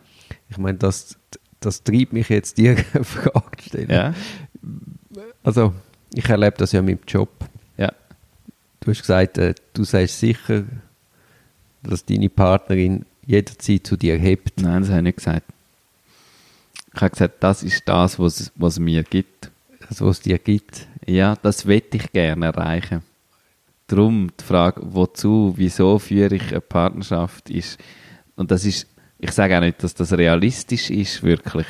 [0.49, 1.17] Ich meine, das,
[1.59, 3.89] das treibt mich jetzt, dir eine Frage zu stellen.
[3.89, 4.13] Ja.
[5.43, 5.73] Also,
[6.13, 7.29] ich erlebe das ja mit dem Job.
[7.77, 7.91] Ja.
[8.79, 10.63] Du hast gesagt, äh, du sagst sicher,
[11.83, 14.59] dass deine Partnerin jederzeit zu dir hebt.
[14.59, 15.45] Nein, das habe ich nicht gesagt.
[16.95, 19.51] Ich habe gesagt, das ist das, was es mir gibt.
[19.87, 20.87] Das, was es dir gibt.
[21.05, 23.03] Ja, das wette ich gerne erreichen.
[23.89, 27.79] Darum die Frage, wozu, wieso führe ich eine Partnerschaft, ist,
[28.35, 31.65] und das ist, ich sage auch nicht, dass das realistisch ist, wirklich,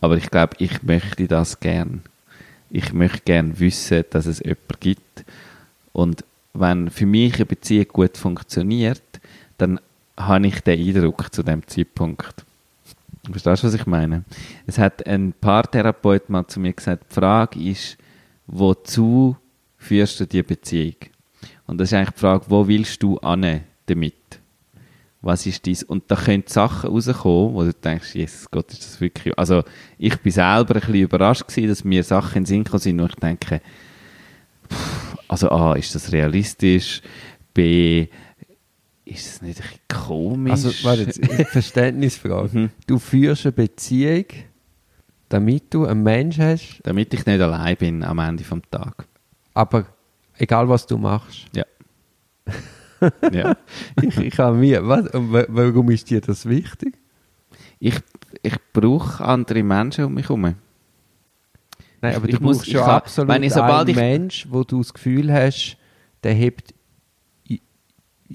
[0.00, 2.02] aber ich glaube, ich möchte das gern.
[2.70, 5.24] Ich möchte gern wissen, dass es jemanden gibt.
[5.92, 9.02] Und wenn für mich eine Beziehung gut funktioniert,
[9.56, 9.80] dann
[10.16, 12.44] habe ich den Eindruck zu dem Zeitpunkt.
[13.28, 14.22] Verstehst du, was ich meine?
[14.66, 17.98] Es hat ein Paartherapeut mal zu mir gesagt, die Frage ist,
[18.46, 19.36] wozu
[19.76, 20.94] führst du die Beziehung?
[21.68, 24.14] Und das ist eigentlich die Frage, wo willst du an damit?
[25.20, 25.82] Was ist dies?
[25.82, 29.36] Und da können Sachen rauskommen, wo du denkst, Jesus Gott, ist das wirklich...
[29.38, 29.62] Also
[29.98, 33.00] ich bin selber ein bisschen überrascht gewesen, dass mir Sachen in den Sinn gekommen sind,
[33.02, 33.60] wo ich denke,
[34.72, 37.02] pff, also A, ist das realistisch?
[37.52, 38.06] B,
[39.04, 40.52] ist das nicht ein bisschen komisch?
[40.52, 41.12] Also, warte
[41.46, 42.58] Verständnisfrage.
[42.58, 42.70] Mhm.
[42.86, 44.24] Du führst eine Beziehung,
[45.28, 49.06] damit du einen Mensch hast, Damit ich nicht allein bin am Ende vom Tag.
[49.52, 49.86] aber
[50.38, 51.46] egal was du machst.
[51.54, 51.64] Ja.
[53.32, 53.56] ja.
[54.02, 56.94] Ich, ich habe mir, was, warum ist dir das wichtig?
[57.78, 57.94] Ich,
[58.42, 60.54] ich brauche andere Menschen um mich herum.
[62.00, 63.96] Nein, aber Ich du muss- brauchst ich schon kann- absolut wenn ich- sobald einen ich-
[63.96, 65.76] Mensch, wo du das Gefühl hast,
[66.22, 66.74] der hebt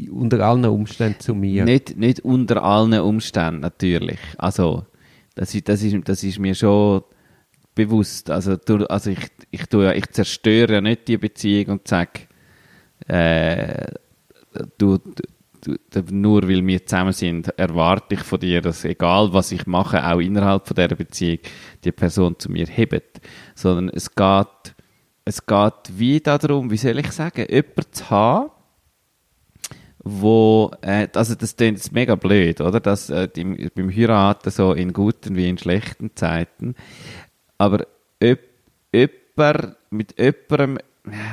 [0.10, 1.66] unter allen Umständen zu mir.
[1.66, 4.18] Nicht, nicht unter allen Umständen, natürlich.
[4.38, 4.86] Also,
[5.36, 7.04] das ist, das ist, das ist mir schon
[7.76, 8.30] bewusst.
[8.30, 9.20] Also, du, also ich,
[9.52, 12.22] ich, tue, ja- ich zerstöre ja nicht die Beziehung und sage,
[13.08, 13.88] äh,
[14.78, 14.98] du,
[15.62, 15.74] du,
[16.12, 20.20] nur weil wir zusammen sind, erwarte ich von dir, dass egal was ich mache, auch
[20.20, 21.40] innerhalb von dieser Beziehung,
[21.84, 23.22] die Person zu mir hebt.
[23.56, 24.76] Sondern es geht,
[25.26, 28.50] es geht wie darum, wie soll ich sagen, jemanden zu haben,
[30.06, 32.82] wo, äh, also das klingt jetzt mega blöd, oder?
[32.82, 36.76] Das, äh, im, beim Heiraten so in guten wie in schlechten Zeiten.
[37.64, 37.86] Aber
[38.22, 40.80] jemand, mit jemandem,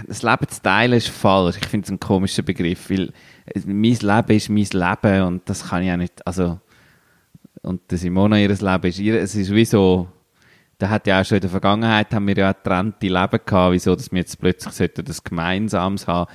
[0.07, 1.57] das Leben zu teilen ist falsch.
[1.61, 3.13] Ich finde es ein komischer Begriff, weil
[3.67, 6.61] mein Leben ist mein Leben und das kann ich auch nicht, also,
[7.63, 10.07] und der Simona ihres Leben ist ihr, es ist wie so,
[10.79, 13.95] da hat ja auch schon in der Vergangenheit haben wir ja getrennte Leben gehabt, wieso,
[13.97, 16.31] dass wir jetzt plötzlich sollten das Gemeinsames haben.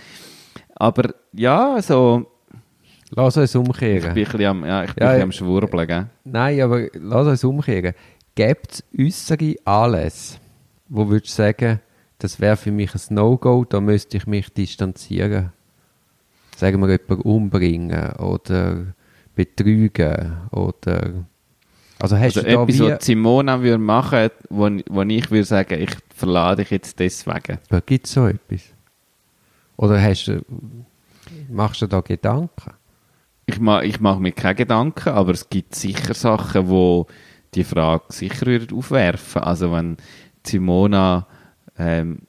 [0.76, 2.28] Aber ja, so,
[3.12, 4.14] Lass uns ich umkehren.
[4.14, 5.24] bin ein bisschen am, ja, ich bin Ja, ein bisschen ja.
[5.24, 6.08] am Schwurbeln, gell?
[6.26, 7.94] Nein, aber lass uns umkehren.
[8.36, 10.38] Gibt es äußere Anlässe,
[10.90, 11.80] wo würdest du sagen,
[12.20, 15.52] das wäre für mich ein No-Go, da müsste ich mich distanzieren?
[16.58, 18.94] Sagen wir jemanden umbringen oder
[19.36, 21.26] betrügen oder...
[21.98, 25.92] Also hast Also du etwas, was Simona würde machen, wo, wo ich würde sagen, ich
[26.14, 27.58] verlade dich jetzt deswegen.
[27.86, 28.64] Gibt es so etwas?
[29.78, 30.42] Oder hast du,
[31.50, 32.74] machst du da Gedanken?
[33.46, 37.08] Ich, ma, ich mache mir keine Gedanken, aber es gibt sicher Sachen, wo
[37.56, 39.42] die Frage sicher würden aufwerfen.
[39.42, 39.98] Also wenn
[40.46, 41.28] Simona,
[41.78, 42.20] ähm,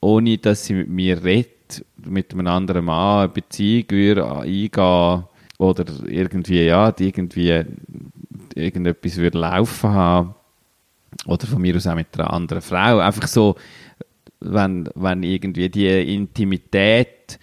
[0.00, 5.24] ohne dass sie mit mir redet, mit einem anderen Mann eine Beziehung würde eingehen
[5.58, 7.64] oder irgendwie, ja, irgendwie
[8.54, 10.34] irgendetwas würde laufen haben
[11.26, 12.98] oder von mir aus auch mit einer anderen Frau.
[12.98, 13.56] Einfach so,
[14.40, 17.38] wenn, wenn irgendwie die Intimität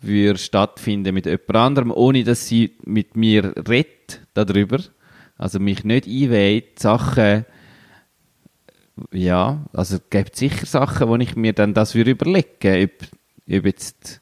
[0.00, 4.78] würde stattfinden mit jemand anderem, ohne dass sie mit mir redet darüber,
[5.36, 7.44] also mich nicht einweiht, Sachen,
[9.12, 13.08] ja, also es gibt sicher Sachen, wo ich mir dann das würde überlegen, ob,
[13.56, 14.20] ob jetzt,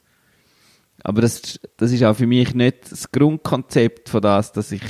[1.04, 4.82] aber das, das ist auch für mich nicht das Grundkonzept von das, dass ich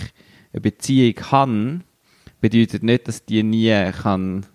[0.53, 1.81] eine Beziehung habe,
[2.41, 4.47] bedeutet nicht, dass die nie kann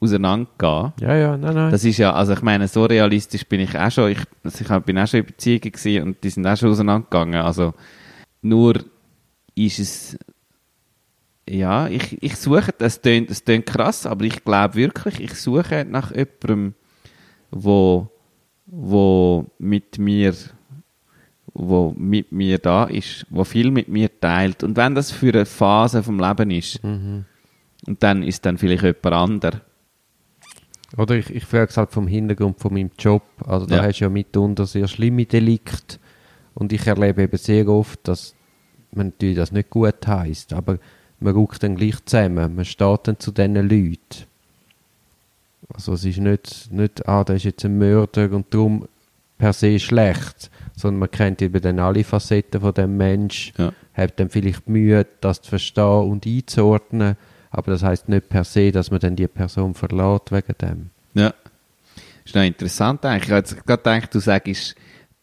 [0.00, 1.70] auseinandergehen Ja, ja, nein, nein.
[1.70, 4.12] das ist ja, also ich meine, so realistisch bin ich auch schon.
[4.12, 7.42] Ich, also ich bin auch schon in Beziehungen gewesen und die sind auch schon auseinandergegangen.
[7.42, 7.74] Also
[8.40, 8.82] nur
[9.54, 10.18] ist es,
[11.48, 15.84] ja, ich, ich suche, das tönt, das tönt krass, aber ich glaube wirklich, ich suche
[15.88, 16.74] nach jemandem,
[17.50, 18.08] wo,
[18.66, 20.34] wo mit mir,
[21.52, 24.62] wo mit mir da ist, wo viel mit mir teilt.
[24.62, 27.24] Und wenn das für eine Phase vom Leben ist, Mhm.
[27.86, 29.60] und dann ist dann vielleicht jemand anderer.
[30.96, 33.22] Oder ich, ich frage es halt vom Hintergrund von meinem Job.
[33.46, 33.82] Also da Ja.
[33.84, 35.98] hast du ja mitunter sehr schlimme Delikte.
[36.54, 38.34] Und ich erlebe eben sehr oft, dass
[38.92, 40.52] man natürlich das nicht gut heißt.
[40.52, 40.78] Aber
[41.20, 44.26] man ruckt dann gleich zusammen, man steht dann zu diesen Leuten.
[45.72, 48.88] Also es ist nicht, nicht ah, der ist jetzt ein Mörder und darum
[49.38, 53.72] per se schlecht, sondern man kennt eben dann alle Facetten von dem Mensch, Ja.
[53.94, 57.16] hat dann vielleicht Mühe, das zu verstehen und einzuordnen,
[57.50, 60.90] aber das heißt nicht per se, dass man dann die Person verlässt wegen dem.
[61.14, 61.32] Ja.
[62.24, 63.24] Ist noch interessant eigentlich.
[63.24, 64.74] Ich habe jetzt gerade gedacht, du sagst,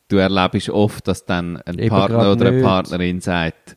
[0.10, 2.66] du erlebst oft, dass dann ein Eben Partner oder eine nicht.
[2.66, 3.77] Partnerin sagt,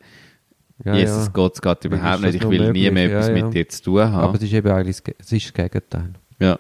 [0.85, 1.31] Ja, Jesus ja.
[1.33, 2.93] Gott, es geht überhaupt das nicht, ich will nie möglich?
[2.93, 4.14] mehr etwas Ja, mit dir zu tun haben.
[4.25, 6.11] Aber es ist eben eigentlich das Ge- es ist das Gegenteil.
[6.38, 6.59] ja.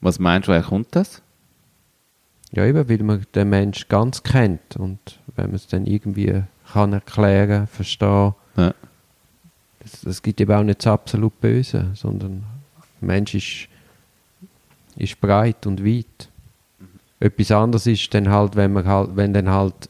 [0.00, 1.22] Was meinst du, woher kommt das?
[2.52, 4.98] Ja, eben, weil man den Mensch ganz kennt und
[5.34, 6.42] wenn man es dann irgendwie
[6.72, 8.74] kann erklären, verstehen, Ja.
[9.82, 12.44] es, es gibt eben auch nicht das absolut Böse, sondern
[13.00, 13.68] der Mensch ist,
[14.96, 16.28] ist breit und weit.
[17.18, 19.88] Etwas anderes ist dann halt, wenn man halt, wenn dann halt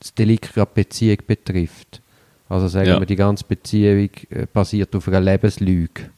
[0.00, 2.00] das Delikt gerade Beziehung betrifft.
[2.48, 2.98] Also sagen Ja.
[2.98, 6.10] wir, die ganze Beziehung äh, basiert auf einer Lebenslüge.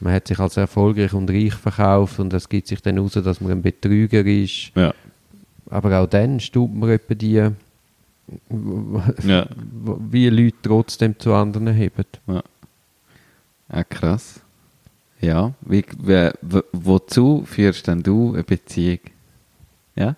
[0.00, 3.40] Man hat sich als erfolgreich und reich verkauft und es gibt sich dann heraus, dass
[3.40, 4.72] man ein Betrüger ist.
[4.74, 4.92] Ja.
[5.70, 7.52] Aber auch dann staubt man etwa die, Ja.
[10.10, 12.04] wie Leute trotzdem zu anderen heben.
[13.68, 14.40] Ah, krass.
[15.20, 15.54] Ja.
[15.62, 18.98] Wie, wie, wo- wozu führst denn du eine Beziehung?
[19.96, 20.14] Ja?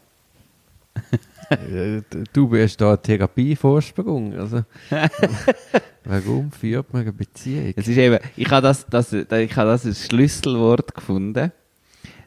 [2.32, 4.34] Du bist da ein Therapievorsprung.
[4.34, 4.64] Also,
[6.04, 7.72] warum führt man eine Beziehung?
[7.76, 11.52] Es ist eben, ich habe das, das, ich habe das als Schlüsselwort gefunden,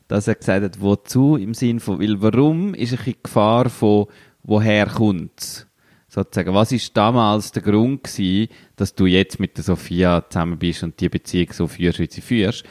[0.08, 3.70] dass er gesagt hat, wozu im Sinn von, weil warum ist ein bisschen die Gefahr
[3.70, 4.08] von,
[4.44, 5.68] woher kommt's?
[6.08, 10.82] Sozusagen, was ist damals der Grund gewesen, dass du jetzt mit der Sophia zusammen bist
[10.84, 12.64] und die Beziehung so führst, wie sie führst?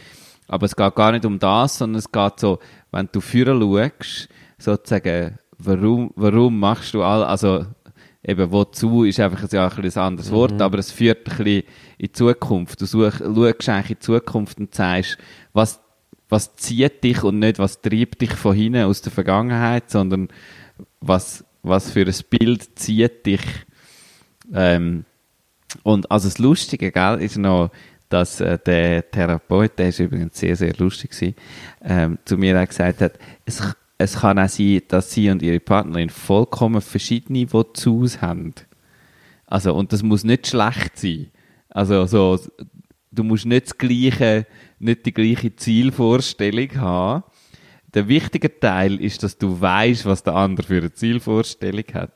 [0.49, 2.59] Aber es geht gar nicht um das, sondern es geht so,
[2.93, 4.29] wenn du führen schaust,
[4.59, 7.66] sozusagen, warum, warum machst du all, also,
[8.23, 11.62] eben, wozu ist einfach ein, ja, ein, ein anderes Wort, aber es führt ein bisschen
[11.99, 12.81] in die Zukunft.
[12.81, 15.19] Du such, schaust eigentlich in die Zukunft und sagst,
[15.53, 15.81] was,
[16.29, 20.29] was zieht dich und nicht, was treibt dich von hinten aus der Vergangenheit, sondern
[21.01, 23.42] was, was für ein Bild zieht dich.
[24.53, 25.05] Ähm,
[25.83, 27.71] und also das Lustige, gell, ist noch,
[28.09, 31.35] dass äh, der Therapeut, der ist übrigens sehr, sehr lustig gewesen,
[31.83, 33.14] ähm, zu mir auch gesagt hat,
[33.45, 33.62] es,
[33.99, 38.55] es kann auch sein, dass sie und ihre Partnerin vollkommen verschiedene Wozus haben.
[39.47, 41.29] Also, und das muss nicht schlecht sein.
[41.71, 42.39] Also, so,
[43.13, 44.47] du musst nicht das gleiche,
[44.79, 47.25] nicht die gleiche Zielvorstellung haben.
[47.95, 52.13] Der wichtige Teil ist, dass du weißt, was der andere für eine Zielvorstellung hat.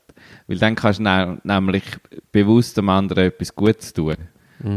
[0.46, 1.84] Weil dann kannst du nä- nämlich
[2.32, 4.16] bewusst dem anderen etwas Gutes tun.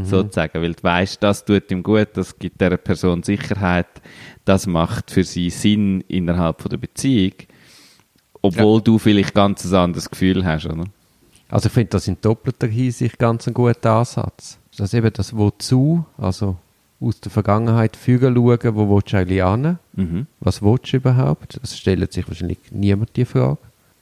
[0.05, 0.61] Sozusagen.
[0.61, 3.87] Weil du weißt, das tut ihm gut, das gibt der Person Sicherheit,
[4.45, 7.33] das macht für sie Sinn innerhalb von der Beziehung.
[8.41, 10.83] Obwohl du vielleicht ganz ein anderes Gefühl hast, oder?
[11.49, 14.57] Also ich finde das in doppelter Hinsicht ganz ein guter Ansatz.
[14.75, 16.57] Das ist eben das Wozu, also
[16.99, 19.77] aus der Vergangenheit fügen schauen, wo willst du eigentlich hin?
[19.93, 20.27] Mhm.
[20.39, 21.59] Was willst du überhaupt?
[21.61, 23.57] Das stellt sich wahrscheinlich niemand die Frage.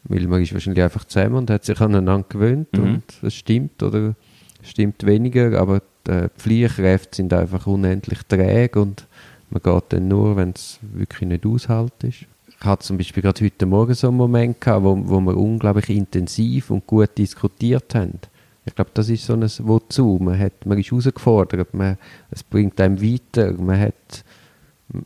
[0.06, 2.84] Weil man ist wahrscheinlich einfach zusammen und hat sich aneinander gewöhnt Mhm.
[2.84, 4.16] und es stimmt oder
[4.64, 9.06] es stimmt weniger, aber die Pflichtkräfte sind einfach unendlich träge und
[9.52, 12.26] man geht dann nur, wenn es wirklich nicht aushält ist.
[12.48, 15.90] Ich hatte zum Beispiel gerade heute Morgen so einen Moment gehabt, wo, wo wir unglaublich
[15.90, 18.20] intensiv und gut diskutiert haben.
[18.66, 20.20] Ich glaube, das ist so ein Wozu.
[20.22, 21.98] Man, hat, man ist herausgefordert, man,
[22.30, 24.24] es bringt einem weiter, man hat,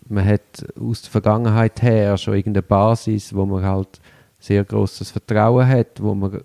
[0.10, 0.42] man hat
[0.80, 4.00] aus der Vergangenheit her schon irgendeine Basis, wo man halt
[4.40, 6.42] sehr großes Vertrauen hat, wo man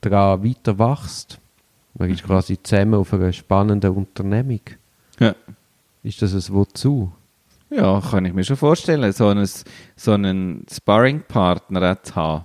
[0.00, 1.38] daran weiter wächst.
[1.94, 4.60] Man ist quasi zusammen auf einer spannenden Unternehmung.
[5.20, 5.34] Ja.
[6.02, 7.12] Ist das ein Wozu?
[7.70, 9.48] Ja, kann ich mir schon vorstellen, so einen,
[9.96, 12.44] so einen Sparring-Partner zu haben.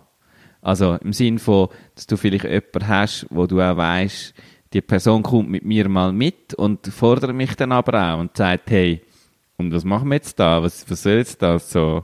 [0.62, 4.34] Also im Sinn von, dass du vielleicht jemanden hast, wo du auch weißt,
[4.74, 8.70] die Person kommt mit mir mal mit und fordert mich dann aber auch und sagt,
[8.72, 9.02] hey,
[9.58, 10.62] und was machen wir jetzt da?
[10.64, 12.04] Was, was soll jetzt das so?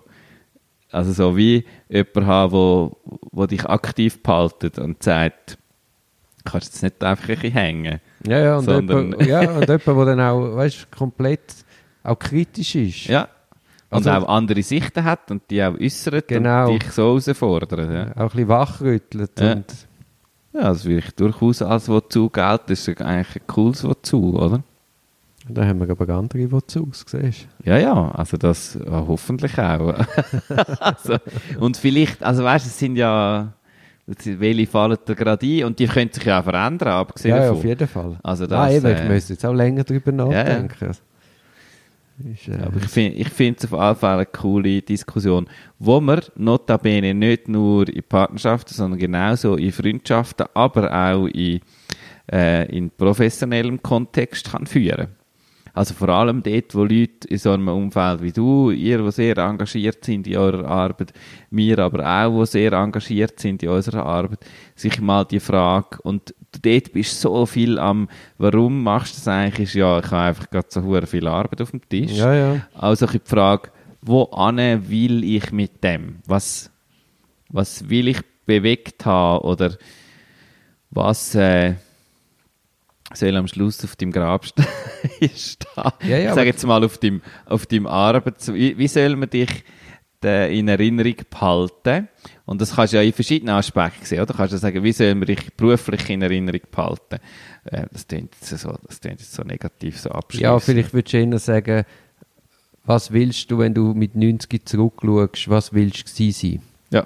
[0.92, 2.98] Also so wie jemand haben, wo,
[3.32, 5.58] wo dich aktiv behaltet und sagt,
[6.46, 8.00] kannst jetzt nicht einfach ein bisschen hängen.
[8.26, 11.42] Ja, ja, und Sondern- jemand, ja, und jemand, der dann auch, weißt, komplett
[12.04, 13.06] auch kritisch ist.
[13.06, 13.28] Ja.
[13.92, 16.70] Und Also- auch andere Sichten hat und die auch äußert Genau.
[16.72, 17.72] und dich so herausfordert.
[17.92, 18.12] Ja.
[18.16, 19.32] Auch ein bisschen wachrüttelt.
[19.40, 19.52] Ja.
[19.54, 19.66] Und
[20.54, 22.64] Ja, das würde ich durchaus als Wozu gelten.
[22.68, 24.62] Das ist eigentlich ein cooles Wozu, oder?
[25.52, 29.96] da haben wir aber andere Wozus, siehst Ja, ja, also das ja, hoffentlich auch.
[30.80, 31.18] also,
[31.60, 33.52] und vielleicht, also weißt du, es sind ja,
[34.06, 37.48] welche fallen da gerade ein und die können sich ja auch verändern, abgesehen Ja, ja,
[37.48, 37.58] davon.
[37.58, 38.18] auf jeden Fall.
[38.22, 40.64] Also Nein, das, ich äh, müsste jetzt auch länger drüber ja.
[42.34, 45.48] Ist, äh, Aber ich finde ich finde es auf jeden Fall eine coole Diskussion,
[45.78, 51.62] wo man notabene nicht nur in Partnerschaften, sondern genauso in Freundschaften, aber auch in
[52.32, 55.08] äh, in professionellem Kontext kann führen.
[55.74, 59.38] Also vor allem dort, wo Leute in so einem Umfeld wie du, ihr, die sehr
[59.38, 61.14] engagiert sind in eurer Arbeit,
[61.52, 64.40] wir aber auch, die sehr engagiert sind in unserer Arbeit,
[64.76, 69.70] sich mal die Frage, und dort bist so viel am, warum machst du das eigentlich,
[69.70, 72.12] ist ja, ich habe einfach gerade so viel Arbeit auf dem Tisch.
[72.12, 72.68] Ja, ja.
[72.74, 73.70] Also die Frage,
[74.02, 76.20] wo will ich mit dem?
[76.26, 76.72] Was,
[77.50, 79.78] was will ich bewegt haben oder
[80.90, 81.76] was äh,
[83.14, 84.66] soll am Schluss auf dem Grab stehen?
[85.76, 88.52] ja, ja, ich sage jetzt mal auf dem, auf dem Arbeits...
[88.54, 89.64] Wie, wie soll man dich
[90.28, 92.08] in Erinnerung behalten?
[92.46, 94.34] Und das kannst du ja in verschiedenen Aspekten sehen, oder?
[94.34, 97.20] Du kannst ja sagen, wie soll man dich beruflich in Erinnerung behalten?
[97.66, 100.44] Äh, das klingt jetzt so, das klingt jetzt so negativ, so abschließend.
[100.44, 101.86] Ja, vielleicht würdest du eher sagen,
[102.86, 106.62] was willst du, wenn du mit 90 zurückschaust, was willst du sein?
[106.90, 107.06] Ja.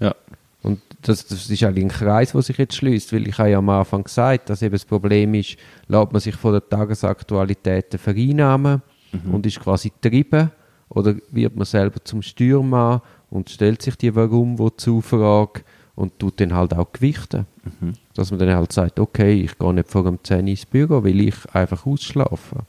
[0.00, 0.14] Ja.
[0.62, 3.58] Und das, das ist eigentlich ein Kreis, der sich jetzt schließt, weil ich habe ja
[3.58, 5.56] am Anfang gesagt, dass eben das Problem ist,
[5.86, 9.34] lässt man sich von der Tagesaktualitäten vereinnahmen mhm.
[9.34, 10.50] und ist quasi getrieben
[10.90, 15.62] oder wird man selber zum Stürmer und stellt sich die Warum, wozu Frage
[15.94, 17.46] und tut dann halt auch gewichten.
[17.64, 17.94] Mhm.
[18.14, 21.20] Dass man dann halt sagt, okay, ich gehe nicht vor dem 10 ins Büro, weil
[21.20, 22.60] ich einfach ausschlafe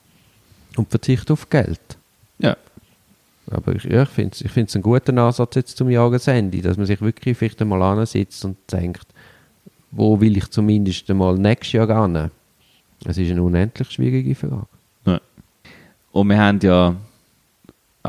[0.75, 1.79] und verzichte auf Geld.
[2.39, 2.57] Ja.
[3.51, 6.85] Aber ich, ja, ich finde es ich einen guten Ansatz jetzt zum Jahresende, dass man
[6.85, 9.07] sich wirklich vielleicht einmal ansitzt und denkt,
[9.91, 12.31] wo will ich zumindest einmal nächstes Jahr gehen?
[13.05, 14.67] Es ist eine unendlich schwierige Frage.
[15.05, 15.21] Ja.
[16.11, 16.95] Und wir haben ja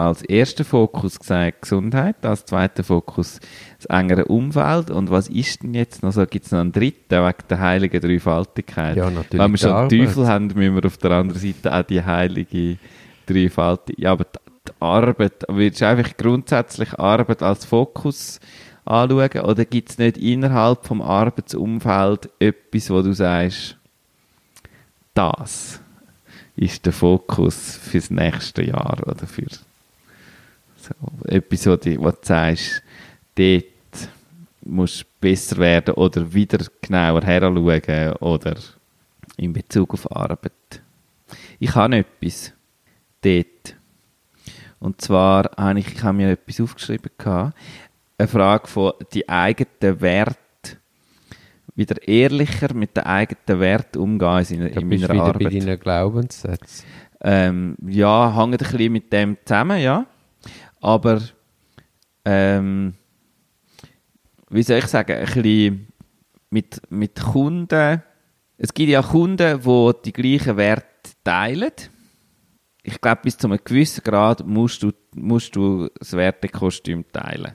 [0.01, 3.38] als ersten Fokus gesagt Gesundheit, als zweiter Fokus
[3.76, 4.90] das engere Umfeld.
[4.90, 6.24] Und was ist denn jetzt noch so?
[6.26, 8.96] Gibt es noch einen dritten wegen der heiligen Dreifaltigkeit?
[8.96, 9.42] Ja, natürlich.
[9.42, 12.78] Wenn wir schon einen Teufel haben, müssen wir auf der anderen Seite auch die heilige
[13.26, 14.03] Dreifaltigkeit.
[14.03, 18.40] Ja, aber die Arbeit, willst du einfach grundsätzlich Arbeit als Fokus
[18.84, 23.76] anschauen oder gibt es nicht innerhalb vom Arbeitsumfeld etwas, wo du sagst,
[25.14, 25.80] das
[26.57, 29.46] ist der Fokus fürs nächste Jahr oder für
[30.99, 32.82] so etwas, wo du, sagst,
[33.34, 33.64] dort
[34.62, 38.57] musst du besser werden oder wieder genauer heranschauen oder
[39.36, 40.82] in Bezug auf Arbeit.
[41.59, 42.53] Ich habe etwas
[43.22, 43.76] dort
[44.80, 47.57] und zwar habe ich, ich habe mir etwas aufgeschrieben gehabt,
[48.18, 50.36] eine Frage von die eigenen Werte
[51.74, 55.45] wieder ehrlicher mit den eigenen Werten umgehen in, in meiner wieder Arbeit.
[55.45, 56.86] bei deinen Glaubenssätzen.
[57.22, 60.07] Ähm, ja, hängt ein bisschen mit dem zusammen, ja.
[60.81, 61.20] Aber
[62.24, 62.95] ähm,
[64.49, 65.89] wie soll ich sagen, ein bisschen
[66.51, 68.03] mit, mit Kunden.
[68.59, 71.72] Es gibt ja Kunden, die die gleichen Werte teilen
[72.83, 77.53] ich glaube, bis zu einem gewissen Grad musst du, musst du das Wertekostüm teilen.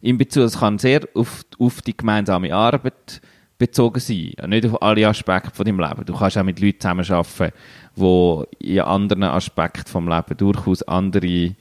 [0.00, 3.20] In Bezug, es kann sehr auf, auf die gemeinsame Arbeit
[3.58, 6.06] bezogen sein, nicht auf alle Aspekte von deinem Leben.
[6.06, 7.52] Du kannst auch mit Leuten zusammenarbeiten,
[7.96, 11.54] die in anderen Aspekten vom Leben durchaus andere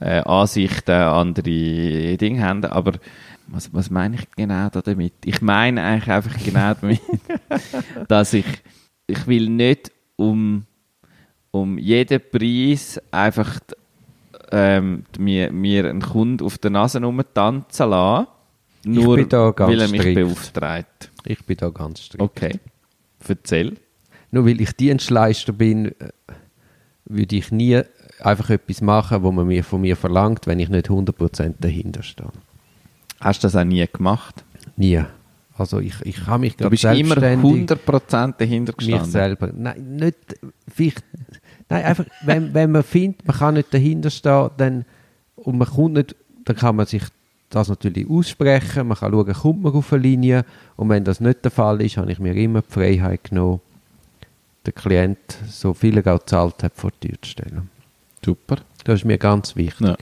[0.00, 2.92] äh, Ansichten, andere Dinge haben, aber
[3.48, 5.14] was, was meine ich genau damit?
[5.24, 7.00] Ich meine eigentlich einfach genau damit,
[8.08, 8.46] dass ich,
[9.06, 10.64] ich will nicht um
[11.56, 13.60] um jeden Preis einfach
[14.52, 17.00] ähm, mir, mir einen Kunden auf der Nase
[17.34, 18.26] tanzen lassen.
[18.84, 20.20] Nur weil er mich strikt.
[20.20, 21.10] beauftragt.
[21.24, 22.22] Ich bin da ganz strikt.
[22.22, 22.60] Okay.
[23.26, 23.76] Erzähl.
[24.30, 26.12] Nur weil ich Dienstleister bin, äh,
[27.06, 27.80] würde ich nie
[28.20, 32.28] einfach etwas machen, was man mir von mir verlangt, wenn ich nicht 100% dahinter stehe.
[33.20, 34.44] Hast du das auch nie gemacht?
[34.76, 35.04] Nie.
[35.58, 39.02] Also ich, ich habe mich Du bist immer 100% dahinter gestanden?
[39.02, 39.50] Mich selber.
[39.54, 40.16] Nein, nicht,
[40.68, 41.02] vielleicht
[41.68, 44.84] Nein, einfach, wenn, wenn man findet, man kann nicht dahinter stehen, dann,
[45.36, 46.14] und man kommt nicht,
[46.44, 47.02] dann kann man sich
[47.50, 50.44] das natürlich aussprechen, man kann schauen, kommt man auf eine Linie,
[50.76, 53.60] und wenn das nicht der Fall ist, habe ich mir immer die Freiheit genommen,
[54.64, 57.70] den Klient, so viel er auch gezahlt hat, vor die Tür zu stellen.
[58.26, 58.56] Super.
[58.84, 59.86] Das ist mir ganz wichtig.
[59.86, 59.96] Ja.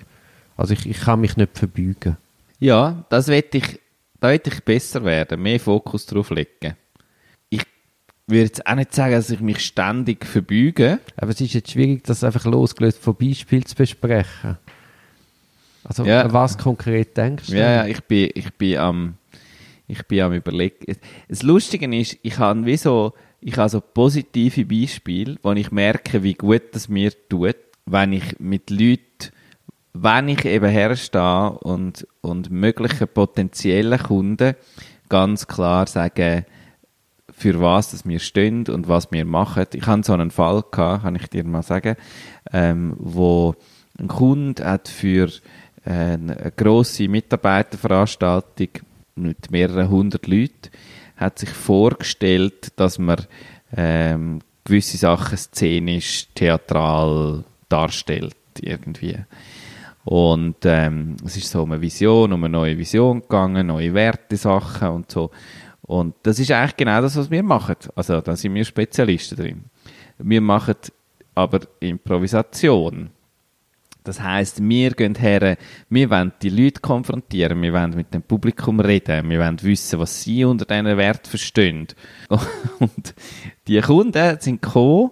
[0.56, 2.16] Also ich, ich kann mich nicht verbeugen.
[2.58, 3.80] Ja, das wette ich,
[4.20, 6.76] da werde ich besser werden, mehr Fokus drauf legen
[8.26, 11.00] würde jetzt auch nicht sagen, dass ich mich ständig verbeuge.
[11.16, 14.58] Aber es ist jetzt schwierig, das einfach losgelöst von Beispielen zu besprechen.
[15.84, 16.32] Also, ja.
[16.32, 17.56] was konkret denkst du?
[17.56, 19.14] Ja, ja, ich bin, ich bin am,
[19.86, 20.96] ich bin am überlegen.
[21.28, 26.22] Das Lustige ist, ich habe wie so, ich habe so positive Beispiele, wo ich merke,
[26.22, 27.56] wie gut das mir tut,
[27.86, 29.32] wenn ich mit Leuten,
[29.92, 34.54] wenn ich eben herstehe und, und möglichen potenziellen Kunden
[35.08, 36.46] ganz klar sage,
[37.36, 39.66] für was dass wir stehen und was wir machen.
[39.74, 41.96] Ich hatte so einen Fall, gehabt, kann ich dir mal sagen,
[42.52, 43.54] ähm, wo
[43.98, 45.28] ein Kunde hat für
[45.84, 48.68] äh, eine grosse Mitarbeiterveranstaltung
[49.16, 50.70] mit mehreren hundert Leuten
[51.16, 53.26] hat sich vorgestellt, dass man
[53.76, 59.18] ähm, gewisse Sachen szenisch, theatral darstellt irgendwie.
[60.04, 64.36] Und ähm, es ist so um eine Vision, um eine neue Vision gegangen, neue Werte,
[64.36, 65.30] Sachen und so.
[65.82, 67.76] Und das ist eigentlich genau das, was wir machen.
[67.94, 69.64] Also da sind wir Spezialisten drin.
[70.18, 70.76] Wir machen
[71.34, 73.10] aber Improvisation.
[74.04, 75.56] Das heißt, wir gehen her,
[75.88, 80.22] wir wollen die Leute konfrontieren, wir wollen mit dem Publikum reden, wir wollen wissen, was
[80.22, 81.86] sie unter diesen Wert verstehen.
[82.78, 83.14] Und
[83.66, 85.10] die Kunden sind gekommen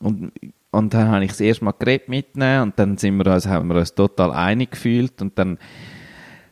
[0.00, 0.32] und,
[0.72, 3.46] und dann habe ich das erste Mal geredet mit ihnen und dann sind wir uns,
[3.46, 5.58] haben wir uns total einig gefühlt und dann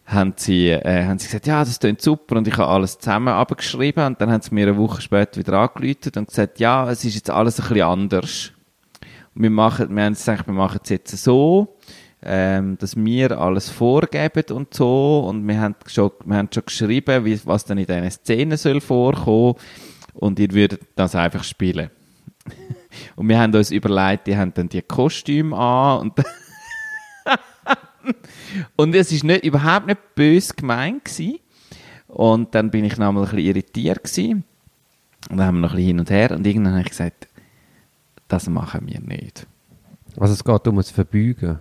[0.05, 3.29] haben sie, äh, haben sie gesagt, ja, das klingt super und ich habe alles zusammen
[3.29, 7.05] abgeschrieben und dann haben sie mir eine Woche später wieder angerufen und gesagt, ja, es
[7.05, 8.53] ist jetzt alles ein bisschen anders.
[9.35, 11.77] Wir machen, wir haben gesagt, wir machen es jetzt so,
[12.23, 15.25] ähm, dass wir alles vorgeben und so.
[15.27, 18.81] Und wir haben schon, wir haben schon geschrieben, wie, was dann in diesen Szenen soll
[18.81, 19.55] vorkommen.
[20.13, 21.91] Und ihr würdet das einfach spielen.
[23.17, 26.13] und wir haben uns überlegt, die haben dann die Kostüme an und
[28.77, 31.39] und es ist nicht, überhaupt nicht böse gemeint gewesen.
[32.09, 34.45] Und dann bin ich noch mal ein bisschen irritiert gewesen.
[35.31, 37.29] Und dann haben wir noch ein bisschen hin und her und irgendwann habe ich gesagt,
[38.27, 39.47] das machen wir nicht.
[40.17, 41.59] Also es geht um das Verbeugen?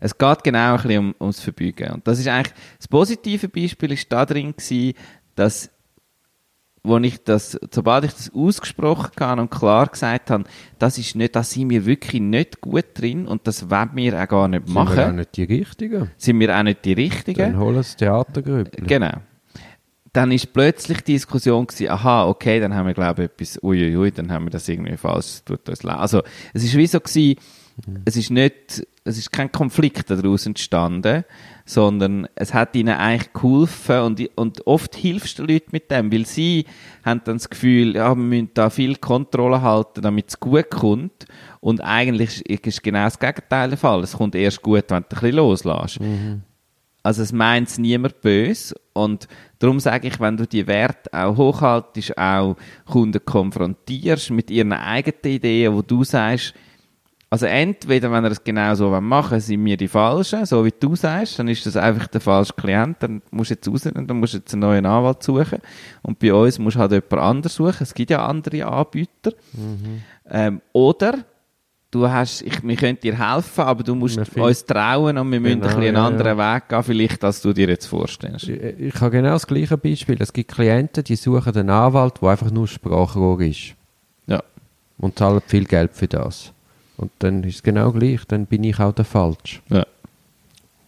[0.00, 1.92] Es geht genau ein bisschen um, ums Verbeugen.
[1.92, 4.94] Und das ist eigentlich, das positive Beispiel ist da drin gewesen,
[5.36, 5.70] dass
[6.84, 10.44] wo ich das, sobald ich das ausgesprochen habe und klar gesagt habe,
[10.78, 14.28] das ist nicht, da sind wir wirklich nicht gut drin und das wollen wir auch
[14.28, 14.88] gar nicht machen.
[14.88, 16.10] Sind wir auch nicht die Richtigen?
[16.16, 17.52] Sind wir auch nicht die Richtigen?
[17.52, 18.86] Dann holen das Theatergrüppel.
[18.86, 19.12] Genau
[20.12, 24.10] dann ist plötzlich die Diskussion gewesen, aha, okay, dann haben wir, glaube ich, etwas, uiuiui,
[24.12, 25.98] dann haben wir das irgendwie falsch, tut uns leid.
[25.98, 26.22] Also,
[26.52, 27.40] es ist wie so gewesen,
[27.86, 28.02] mhm.
[28.04, 31.24] es ist nicht, es ist kein Konflikt daraus entstanden,
[31.64, 36.26] sondern es hat ihnen eigentlich geholfen und, und oft hilfst du Leuten mit dem, weil
[36.26, 36.66] sie
[37.04, 41.26] haben dann das Gefühl, ja, wir müssen da viel Kontrolle halten, damit es gut kommt
[41.60, 44.02] und eigentlich ist genau das Gegenteil der Fall.
[44.02, 46.00] Es kommt erst gut, wenn du ein bisschen loslässt.
[46.00, 46.42] Mhm.
[47.04, 49.26] Also es meint es niemand böse und
[49.58, 52.56] darum sage ich, wenn du die Werte auch hochhaltest, auch
[52.86, 56.54] Kunden konfrontierst mit ihren eigenen Ideen, wo du sagst,
[57.32, 60.74] also entweder, wenn er es genau so machen will, sind wir die Falschen, so wie
[60.78, 64.10] du sagst, dann ist das einfach der falsche Klient, dann musst du jetzt raus und
[64.10, 65.60] dann musst du jetzt einen neuen Anwalt suchen.
[66.02, 69.32] Und bei uns musst du halt jemand anders suchen, es gibt ja andere Anbieter.
[69.54, 70.02] Mhm.
[70.28, 71.24] Ähm, oder
[71.90, 75.60] du hast, ich, wir können dir helfen, aber du musst uns trauen und wir müssen
[75.62, 76.54] genau, ein bisschen einen anderen ja.
[76.56, 78.46] Weg gehen, vielleicht, als du dir jetzt vorstellst.
[78.46, 80.20] Ich, ich habe genau das gleiche Beispiel.
[80.20, 83.74] Es gibt Klienten, die suchen einen Anwalt, der einfach nur Sprachrohr ist.
[84.26, 84.42] Ja.
[84.98, 86.52] Und zahlen viel Geld für das.
[87.02, 89.60] Und dann ist es genau gleich, dann bin ich auch der Falsch.
[89.68, 89.84] Ja.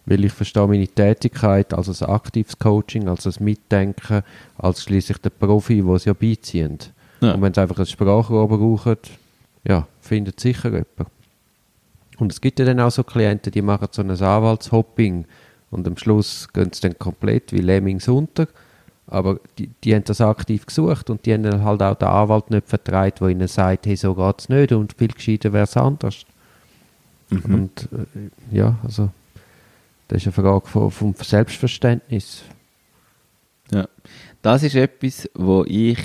[0.05, 4.23] Weil ich verstehe meine Tätigkeit als ein aktives Coaching, als ein Mitdenken,
[4.57, 6.79] als schließlich der Profi, der es ja beiziehen.
[7.19, 7.33] Ja.
[7.33, 8.95] Und wenn sie einfach ein Sprachrohr brauchen,
[9.67, 11.11] ja, findet sicher jemand.
[12.17, 15.25] Und es gibt ja dann auch so Klienten, die machen so ein Anwaltshopping
[15.69, 18.47] und am Schluss gehen sie dann komplett wie Lemmings unter.
[19.07, 22.67] Aber die, die haben das aktiv gesucht und die haben halt auch den Anwalt nicht
[22.67, 26.25] vertraut, der ihnen sagt, hey, so geht es nicht und viel gescheiter wäre es anders.
[27.29, 27.53] Mhm.
[27.53, 29.09] Und äh, ja, also
[30.07, 32.43] das ist eine Frage von, vom Selbstverständnis.
[33.71, 33.87] Ja,
[34.41, 35.99] das ist etwas, wo ich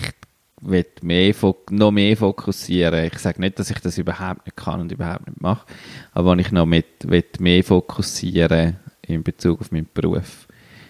[0.60, 1.34] mehr,
[1.70, 3.04] noch mehr fokussieren.
[3.04, 5.66] Ich sage nicht, dass ich das überhaupt nicht kann und überhaupt nicht mache,
[6.12, 10.46] aber wenn ich noch mit, mehr fokussieren in Bezug auf meinen Beruf,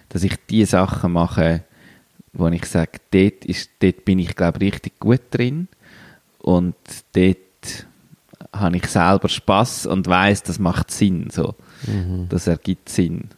[0.09, 1.65] dass ich die Sachen mache,
[2.33, 5.68] wo ich sage, dort, ist, dort bin ich glaube richtig gut drin
[6.39, 6.74] und
[7.12, 7.87] dort
[8.53, 11.55] habe ich selber Spaß und weiß, das macht Sinn, so.
[11.87, 12.26] Mhm.
[12.28, 13.28] Das ergibt Sinn.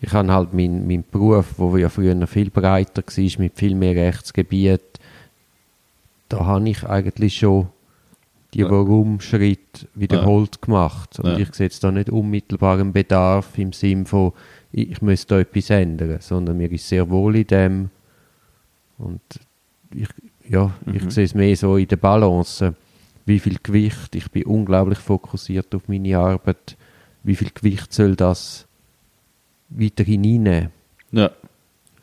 [0.00, 3.74] Ich habe halt meinen mein Beruf, wo ja früher noch viel breiter war, mit viel
[3.74, 4.82] mehr Rechtsgebiet,
[6.28, 7.68] da habe ich eigentlich schon
[8.54, 8.70] die ja.
[8.70, 10.66] Warum-Schritt wiederholt ja.
[10.66, 11.18] gemacht.
[11.18, 11.38] Und ja.
[11.38, 14.32] ich sehe jetzt da nicht unmittelbaren Bedarf im Sinn von,
[14.72, 17.90] ich müsste da etwas ändern, sondern mir ist sehr wohl in dem.
[19.02, 19.20] Und
[19.94, 20.08] ich,
[20.48, 20.94] ja, mhm.
[20.94, 22.74] ich sehe es mehr so in der Balance.
[23.24, 26.76] Wie viel Gewicht, ich bin unglaublich fokussiert auf meine Arbeit,
[27.22, 28.66] wie viel Gewicht soll das
[29.68, 30.70] weiter hineinnehmen?
[31.12, 31.30] Ja.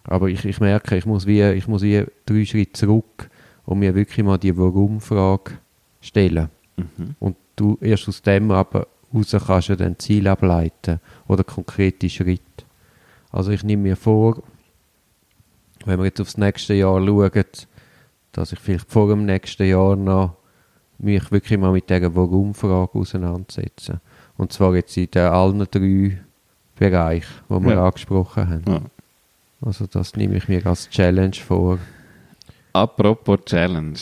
[0.04, 3.30] Aber ich, ich merke, ich muss, wie, ich muss wie drei Schritte zurück
[3.66, 5.52] und mir wirklich mal die Warum-Frage
[6.02, 6.50] stellen.
[6.78, 7.16] Mhm.
[7.20, 12.44] Und du erst aus dem aber raus kannst du dann Ziel ableiten oder konkrete Schritte.
[13.32, 14.42] Also ich nehme mir vor,
[15.86, 17.46] wenn wir jetzt aufs nächste Jahr schauen,
[18.32, 20.36] dass ich vielleicht vor dem nächsten Jahr noch
[20.98, 24.02] mich wirklich mal mit dieser Warum-Frage auseinandersetze.
[24.38, 26.20] Und zwar jetzt in den allen drei
[26.78, 27.86] Bereichen, die wir ja.
[27.86, 28.64] angesprochen haben.
[28.68, 28.82] Ja.
[29.62, 31.80] Also das nehme ich mir als Challenge vor
[32.74, 33.98] Apropos Challenge,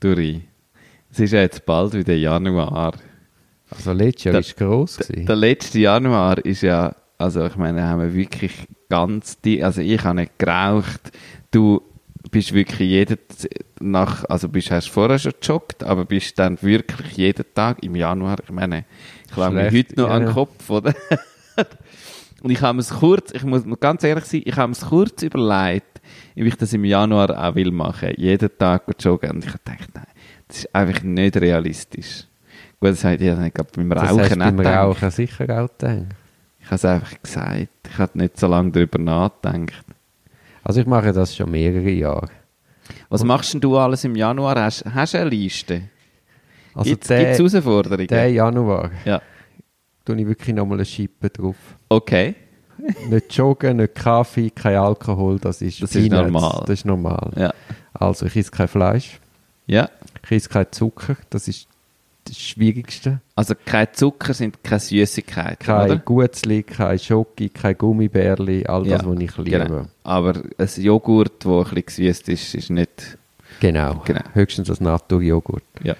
[0.00, 0.42] Duri.
[1.10, 2.94] Es ist ja jetzt bald wieder Januar.
[3.70, 4.96] Also letztes Jahr war es gross.
[4.96, 9.82] Der, der letzte Januar ist ja, also ich meine, haben wir wirklich ganz, die, also
[9.82, 11.12] ich habe nicht geraucht,
[11.50, 11.82] du
[12.30, 13.18] bist wirklich jeden
[13.78, 18.38] nach, also bist, hast vorher schon gejoggt, aber bist dann wirklich jeden Tag im Januar,
[18.42, 18.84] ich meine,
[19.26, 20.14] ich glaube mir heute noch ja.
[20.14, 20.94] an den Kopf, oder?
[22.42, 26.00] Und ich habe es kurz, ich muss ganz ehrlich sein, ich habe es kurz überlegt,
[26.36, 29.32] ob ich das im Januar auch will machen, jeden Tag joggen.
[29.32, 30.06] Und ich habe gedacht, nein,
[30.48, 32.24] das ist einfach nicht realistisch.
[32.80, 34.74] Gut, das habe ich nicht gerade beim Rauchen das beim gedacht.
[34.74, 36.06] Rauchen sicher auch gedacht.
[36.70, 37.68] Ich habe es einfach gesagt.
[37.90, 39.84] Ich habe nicht so lange darüber nachgedacht.
[40.62, 42.28] Also ich mache das schon mehrere Jahre.
[43.08, 44.54] Was Und machst denn du alles im Januar?
[44.62, 45.82] Hast, hast du eine Liste?
[46.72, 48.06] Also Gibt es Herausforderungen?
[48.06, 48.92] Der Januar.
[49.04, 49.20] Ja.
[50.04, 51.56] Tue ich wirklich nochmal eine Schippe drauf.
[51.88, 52.36] Okay.
[53.08, 56.60] nicht joggen, nicht Kaffee, kein Alkohol, das ist Das ist normal.
[56.60, 57.32] Das ist normal.
[57.34, 57.52] Ja.
[57.94, 59.18] Also ich esse kein Fleisch.
[59.66, 59.90] Ja.
[60.24, 61.66] Ich esse kein Zucker, das ist
[62.30, 63.20] das Schwierigste.
[63.34, 65.98] Also kein Zucker sind keine Süßigkeiten, Kein oder?
[65.98, 69.58] Gutzli, kein Schoki, kein Gummibärli, all das, ja, was ich liebe.
[69.58, 69.82] Genau.
[70.04, 73.18] Aber ein Joghurt, das ein bisschen gesüßt ist, ist nicht...
[73.60, 74.22] Genau, genau.
[74.32, 75.64] höchstens das Naturjoghurt.
[75.82, 75.94] Ja.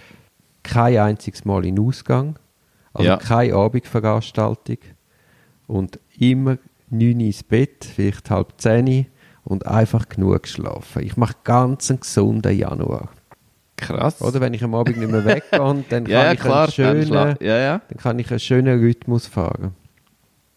[0.63, 2.39] Kein einziges Mal in Ausgang,
[2.95, 3.17] also ja.
[3.17, 4.79] keine Abendveranstaltung
[5.67, 6.59] und immer
[6.91, 9.07] neun ins Bett, vielleicht halb zehn
[9.45, 11.03] und einfach genug geschlafen.
[11.03, 13.09] Ich mache ganz einen gesunden Januar.
[13.81, 14.21] Krass.
[14.21, 17.37] Oder wenn ich am Abend nicht mehr weggehe, dann, kann ja, ich klar, einen schönen,
[17.41, 17.81] ja, ja.
[17.89, 19.75] dann kann ich einen schönen Rhythmus fahren.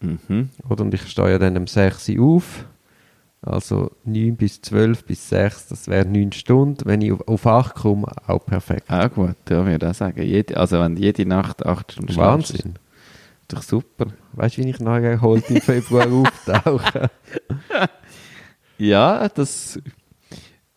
[0.00, 0.50] Mhm.
[0.68, 2.66] Oder und ich stehe ja dann um 6 Uhr auf.
[3.40, 6.86] Also 9 bis 12 bis 6, das wäre 9 Stunden.
[6.86, 8.90] Wenn ich auf, auf 8 komme, auch perfekt.
[8.90, 10.22] Auch gut, ja, würde ich sagen.
[10.22, 12.56] Jede, also wenn jede Nacht 8 Stunden Wahnsinn.
[12.58, 12.80] Schlafst,
[13.48, 14.06] doch super.
[14.32, 17.10] Weißt du, wie ich nachher erholt im Februar auftauche?
[18.78, 19.78] ja, das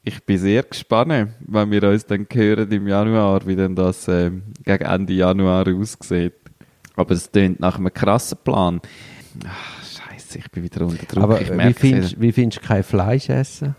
[0.07, 4.31] ich bin sehr gespannt, wenn wir uns dann hören im Januar, wie denn das äh,
[4.63, 6.33] gegen Ende Januar aussieht.
[6.95, 8.79] Aber es klingt nach einem krassen Plan.
[9.45, 11.23] Ach, Scheiße, ich bin wieder unter Druck.
[11.23, 13.75] Aber wie findest, wie findest du kein Fleisch essen?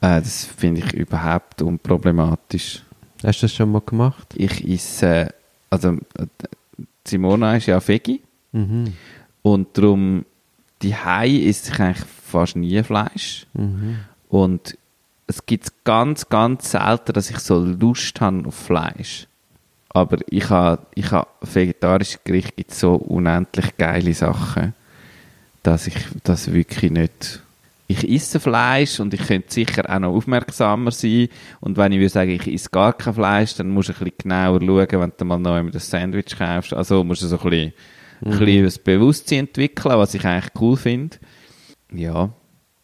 [0.00, 2.84] Äh, das finde ich überhaupt unproblematisch.
[3.24, 4.28] Hast du das schon mal gemacht?
[4.36, 5.34] Ich esse,
[5.70, 5.98] also
[7.04, 8.22] Simona ist ja Veggie
[8.52, 8.92] mhm.
[9.42, 10.24] und darum
[10.82, 13.46] die Hai isst ich eigentlich fast nie Fleisch.
[13.54, 13.98] Mhm.
[14.28, 14.76] Und
[15.26, 19.26] es gibt ganz, ganz selten, dass ich so Lust habe auf Fleisch.
[19.88, 24.74] Aber ich habe, ich habe vegetarische Gerichte gibt so unendlich geile Sachen,
[25.62, 25.94] dass ich
[26.24, 27.42] das wirklich nicht.
[27.86, 31.28] Ich esse Fleisch und ich könnte sicher auch noch aufmerksamer sein.
[31.60, 34.18] Und wenn ich würde sagen, ich esse gar kein Fleisch, dann musst du ein bisschen
[34.18, 36.72] genauer schauen, wenn du mal einmal das Sandwich kaufst.
[36.72, 37.72] Also musst du so ein bisschen,
[38.22, 38.32] mhm.
[38.32, 41.18] ein bisschen Bewusstsein entwickeln, was ich eigentlich cool finde.
[41.92, 42.30] Ja.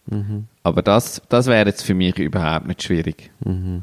[0.07, 0.47] Mhm.
[0.63, 3.31] Aber das, das wäre jetzt für mich überhaupt nicht schwierig.
[3.45, 3.83] Mhm.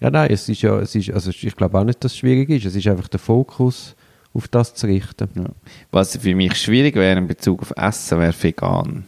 [0.00, 2.50] Ja, nein, es ist ja, es ist, also ich glaube auch nicht, dass es schwierig
[2.50, 2.66] ist.
[2.66, 3.96] Es ist einfach der Fokus,
[4.32, 5.28] auf das zu richten.
[5.34, 5.46] Ja.
[5.90, 9.04] Was für mich schwierig wäre in Bezug auf Essen, wäre vegan.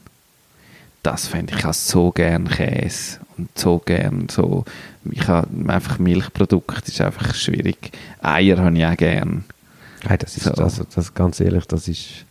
[1.03, 4.65] Das fände ich auch so gern Käse und so gern so.
[5.11, 7.93] Ich habe einfach Milchprodukte, ist einfach schwierig.
[8.21, 9.45] Eier habe ich auch gern.
[10.05, 10.53] Nein, das ist, so.
[10.53, 12.27] also, das, ganz ehrlich, das ist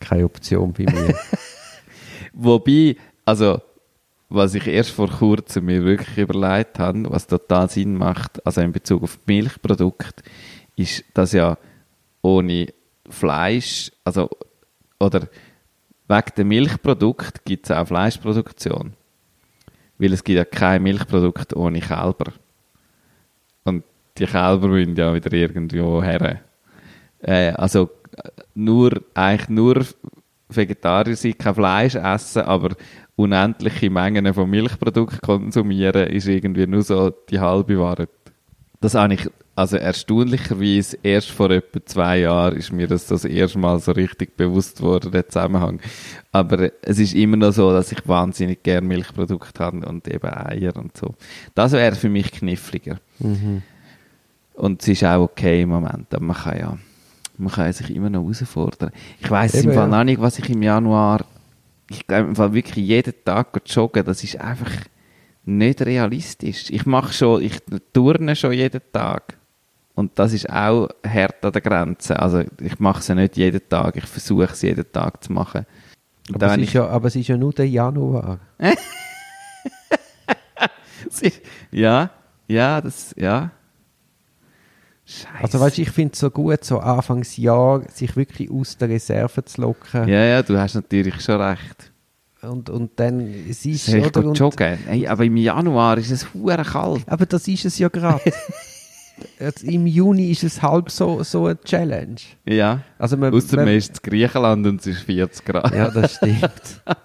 [0.00, 1.14] keine Option bei mir.
[2.32, 3.60] Wobei, also
[4.28, 8.72] was ich erst vor kurzem mir wirklich überlegt habe, was total Sinn macht, also in
[8.72, 10.22] Bezug auf Milchprodukte,
[10.74, 11.58] ist, dass ja
[12.22, 12.68] ohne
[13.08, 14.30] Fleisch, also
[14.98, 15.28] oder
[16.08, 18.94] wegen dem Milchprodukt gibt es auch Fleischproduktion.
[19.98, 22.32] Weil es gibt ja kein Milchprodukt ohne Kälber.
[23.64, 23.84] Und
[24.18, 26.40] die Kälber müssen ja wieder irgendwo her.
[27.20, 27.90] Äh, also
[28.54, 29.86] nur, eigentlich nur
[30.48, 32.70] Vegetarier sein, kein Fleisch essen, aber
[33.16, 38.08] unendliche Mengen von Milchprodukten konsumieren, ist irgendwie nur so die halbe Wahrheit.
[38.80, 43.58] Das habe ich, also erstaunlicherweise, erst vor etwa zwei Jahren ist mir das das erste
[43.58, 45.80] Mal so richtig bewusst worden, der Zusammenhang.
[46.32, 50.76] Aber es ist immer noch so, dass ich wahnsinnig gerne Milchprodukte habe und eben Eier
[50.76, 51.14] und so.
[51.54, 52.98] Das wäre für mich kniffliger.
[53.20, 53.62] Mhm.
[54.54, 56.78] Und es ist auch okay im Moment, aber man kann ja,
[57.38, 58.90] man kann sich immer noch herausfordern.
[59.20, 59.98] Ich weiß im Fall ja.
[59.98, 61.24] noch nicht, was ich im Januar
[61.92, 64.70] ich glaube im Fall wirklich jeden Tag joggen, das ist einfach
[65.44, 66.70] nicht realistisch.
[66.70, 67.58] Ich mache schon, ich
[67.92, 69.36] turne schon jeden Tag.
[69.94, 72.18] Und das ist auch hart an der Grenze.
[72.18, 75.66] Also ich mache es ja nicht jeden Tag, ich versuche es jeden Tag zu machen.
[76.32, 78.38] Aber es, ist ja, aber es ist ja nur der Januar.
[81.72, 82.10] ja,
[82.46, 83.50] ja, das, ja.
[85.20, 85.42] Scheiße.
[85.42, 89.60] Also weißt, ich finde es so gut, so Anfangsjahr sich wirklich aus der Reserve zu
[89.60, 90.08] locken.
[90.08, 91.92] Ja, ja, du hast natürlich schon recht.
[92.42, 94.24] Und, und dann, es ist, ich oder?
[94.24, 94.78] Und, joggen?
[94.86, 97.02] Hey, aber im Januar ist es hure kalt.
[97.06, 98.32] aber das ist es ja gerade.
[99.62, 102.16] Im Juni ist es halb so, so eine Challenge.
[102.44, 102.80] Ja.
[102.98, 105.72] Also man, Außer man- man ist in Griechenland und es ist 40 Grad.
[105.74, 106.42] Ja, das stimmt.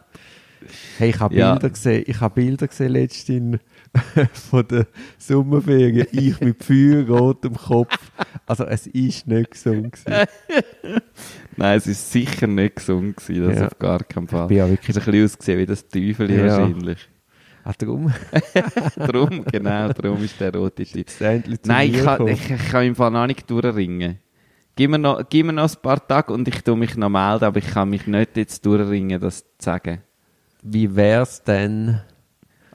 [0.97, 1.53] Hey, ich habe Ja.
[1.53, 3.59] Bilder gesehen, ich habe Bilder gesehen letztens
[4.33, 4.87] von der
[5.17, 6.07] Sommerferien.
[6.11, 7.97] Ich mit feuerrotem Kopf.
[8.45, 10.27] Also es ist nicht gesund gewesen.
[11.57, 13.67] Nein, es ist sicher nicht gesund gewesen, das Ja.
[13.67, 14.43] auf gar keinen Fall.
[14.43, 14.89] Ich bin ja Es wirklich...
[14.89, 16.45] ist ein bisschen ausgesehen wie das Teufel Ja.
[16.45, 17.09] wahrscheinlich.
[17.63, 18.13] Ah, drum.
[19.07, 21.03] drum, genau, darum ist der rote zu
[21.65, 24.19] Nein, ich kann, ich, ich kann im Fall noch nicht durchringen.
[24.77, 27.43] Gib mir, noch, gib mir noch ein paar Tage und ich tue mich noch melden,
[27.43, 30.01] aber ich kann mich nicht jetzt durchringen, das zu sagen.
[30.61, 31.99] Wie wär's denn...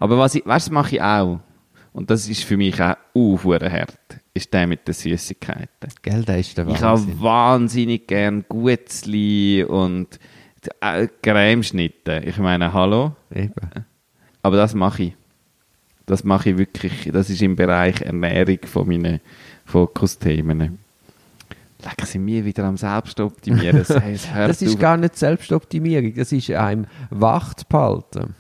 [0.02, 1.38] Aber was ich, weißt du, was mache ich auch?
[1.92, 3.96] Und das ist für mich auch uh, hart,
[4.34, 5.68] ist der mit den Süßigkeiten.
[6.02, 7.12] Gell, der ist der Ich Wahnsinn.
[7.12, 10.18] habe wahnsinnig gern Gutzli und
[10.80, 12.20] äh, Cremeschnitte.
[12.26, 13.14] Ich meine, hallo?
[13.32, 13.52] Eben.
[14.42, 15.16] Aber das mache ich.
[16.06, 17.10] Das mache ich wirklich.
[17.12, 19.20] Das ist im Bereich Ernährung von meinen
[19.66, 20.78] Fokusthemen.
[21.84, 23.76] Lecker sind wir wieder am Selbstoptimieren.
[23.88, 24.80] Es hört Das ist auf.
[24.80, 28.34] gar nicht Selbstoptimierung, das ist einem wach zu behalten.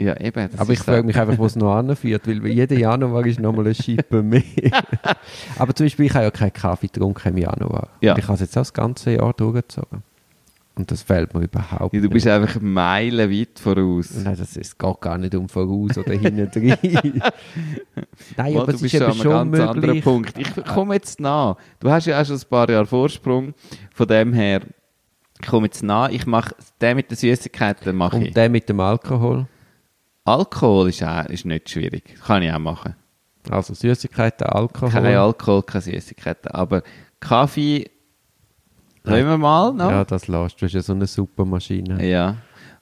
[0.00, 0.48] Ja, eben.
[0.56, 3.74] Aber ich frage mich einfach, wo es noch anführt, weil jeden Januar ist nochmal ein
[3.74, 4.42] Schippe mehr.
[5.58, 7.88] Aber zum Beispiel, ich habe ja keinen Kaffee getrunken im Januar.
[8.00, 8.16] Ja.
[8.16, 10.04] Ich habe es jetzt auch das ganze Jahr durchgezogen.
[10.76, 12.12] Und das fällt mir überhaupt Ja, Du nicht.
[12.12, 14.10] bist einfach meilenweit voraus.
[14.22, 16.76] Nein, das ist, geht gar nicht um voraus oder hinten drin.
[18.36, 20.04] Nein, Mal, aber du es bist eben an einem schon ganz anderen möglich.
[20.04, 20.38] Punkt.
[20.38, 21.56] Ich komme jetzt nach.
[21.80, 23.54] Du hast ja auch schon ein paar Jahre Vorsprung.
[23.92, 24.60] Von dem her,
[25.40, 26.10] ich komme jetzt nach.
[26.10, 28.28] Ich mache den mit den Süßigkeiten mache ich.
[28.28, 29.46] Und der mit dem Alkohol.
[30.28, 32.04] Alkohol ist, auch, ist nicht schwierig.
[32.26, 32.94] Kann ich auch machen.
[33.50, 34.90] Also Süßigkeiten, Alkohol.
[34.90, 36.50] Kein Alkohol, keine Süßigkeiten.
[36.52, 36.82] Aber
[37.20, 37.90] Kaffee,
[39.04, 39.90] wollen wir mal noch?
[39.90, 40.60] Ja, das lässt.
[40.60, 42.06] Du hast ja so eine Supermaschine.
[42.06, 42.36] Ja.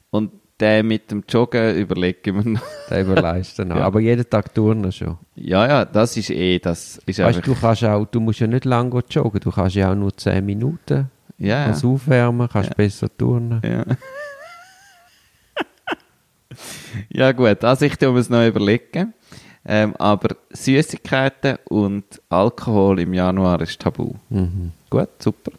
[0.09, 2.61] Und der mit dem Joggen überlegen wir noch.
[2.89, 3.77] Den überleist du noch.
[3.77, 3.83] Ja.
[3.85, 5.17] Aber jeden Tag turnen schon.
[5.35, 8.47] Ja, ja, das ist eh, das ist Weißt du, du kannst auch, du musst ja
[8.47, 11.09] nicht lange joggen, du kannst ja auch nur 10 Minuten.
[11.37, 12.75] ja, Kannst aufwärmen, kannst Ja.
[12.75, 13.61] besser turnen.
[13.63, 13.85] Ja.
[17.09, 19.13] Ja gut, also ich tue mir es noch überlegen.
[19.69, 24.13] Ähm, aber Süßigkeiten und Alkohol im Januar ist tabu.
[24.29, 24.71] Mhm.
[24.89, 25.51] Gut, super.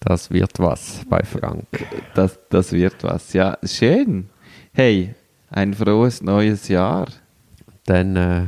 [0.00, 1.66] Das wird was bei Frank.
[2.14, 3.32] Das, das wird was.
[3.32, 4.28] Ja, schön.
[4.72, 5.14] Hey,
[5.50, 7.06] ein frohes neues Jahr.
[7.86, 8.42] Dann äh,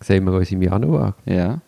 [0.00, 1.14] sehen wir uns im Januar.
[1.26, 1.60] Ja.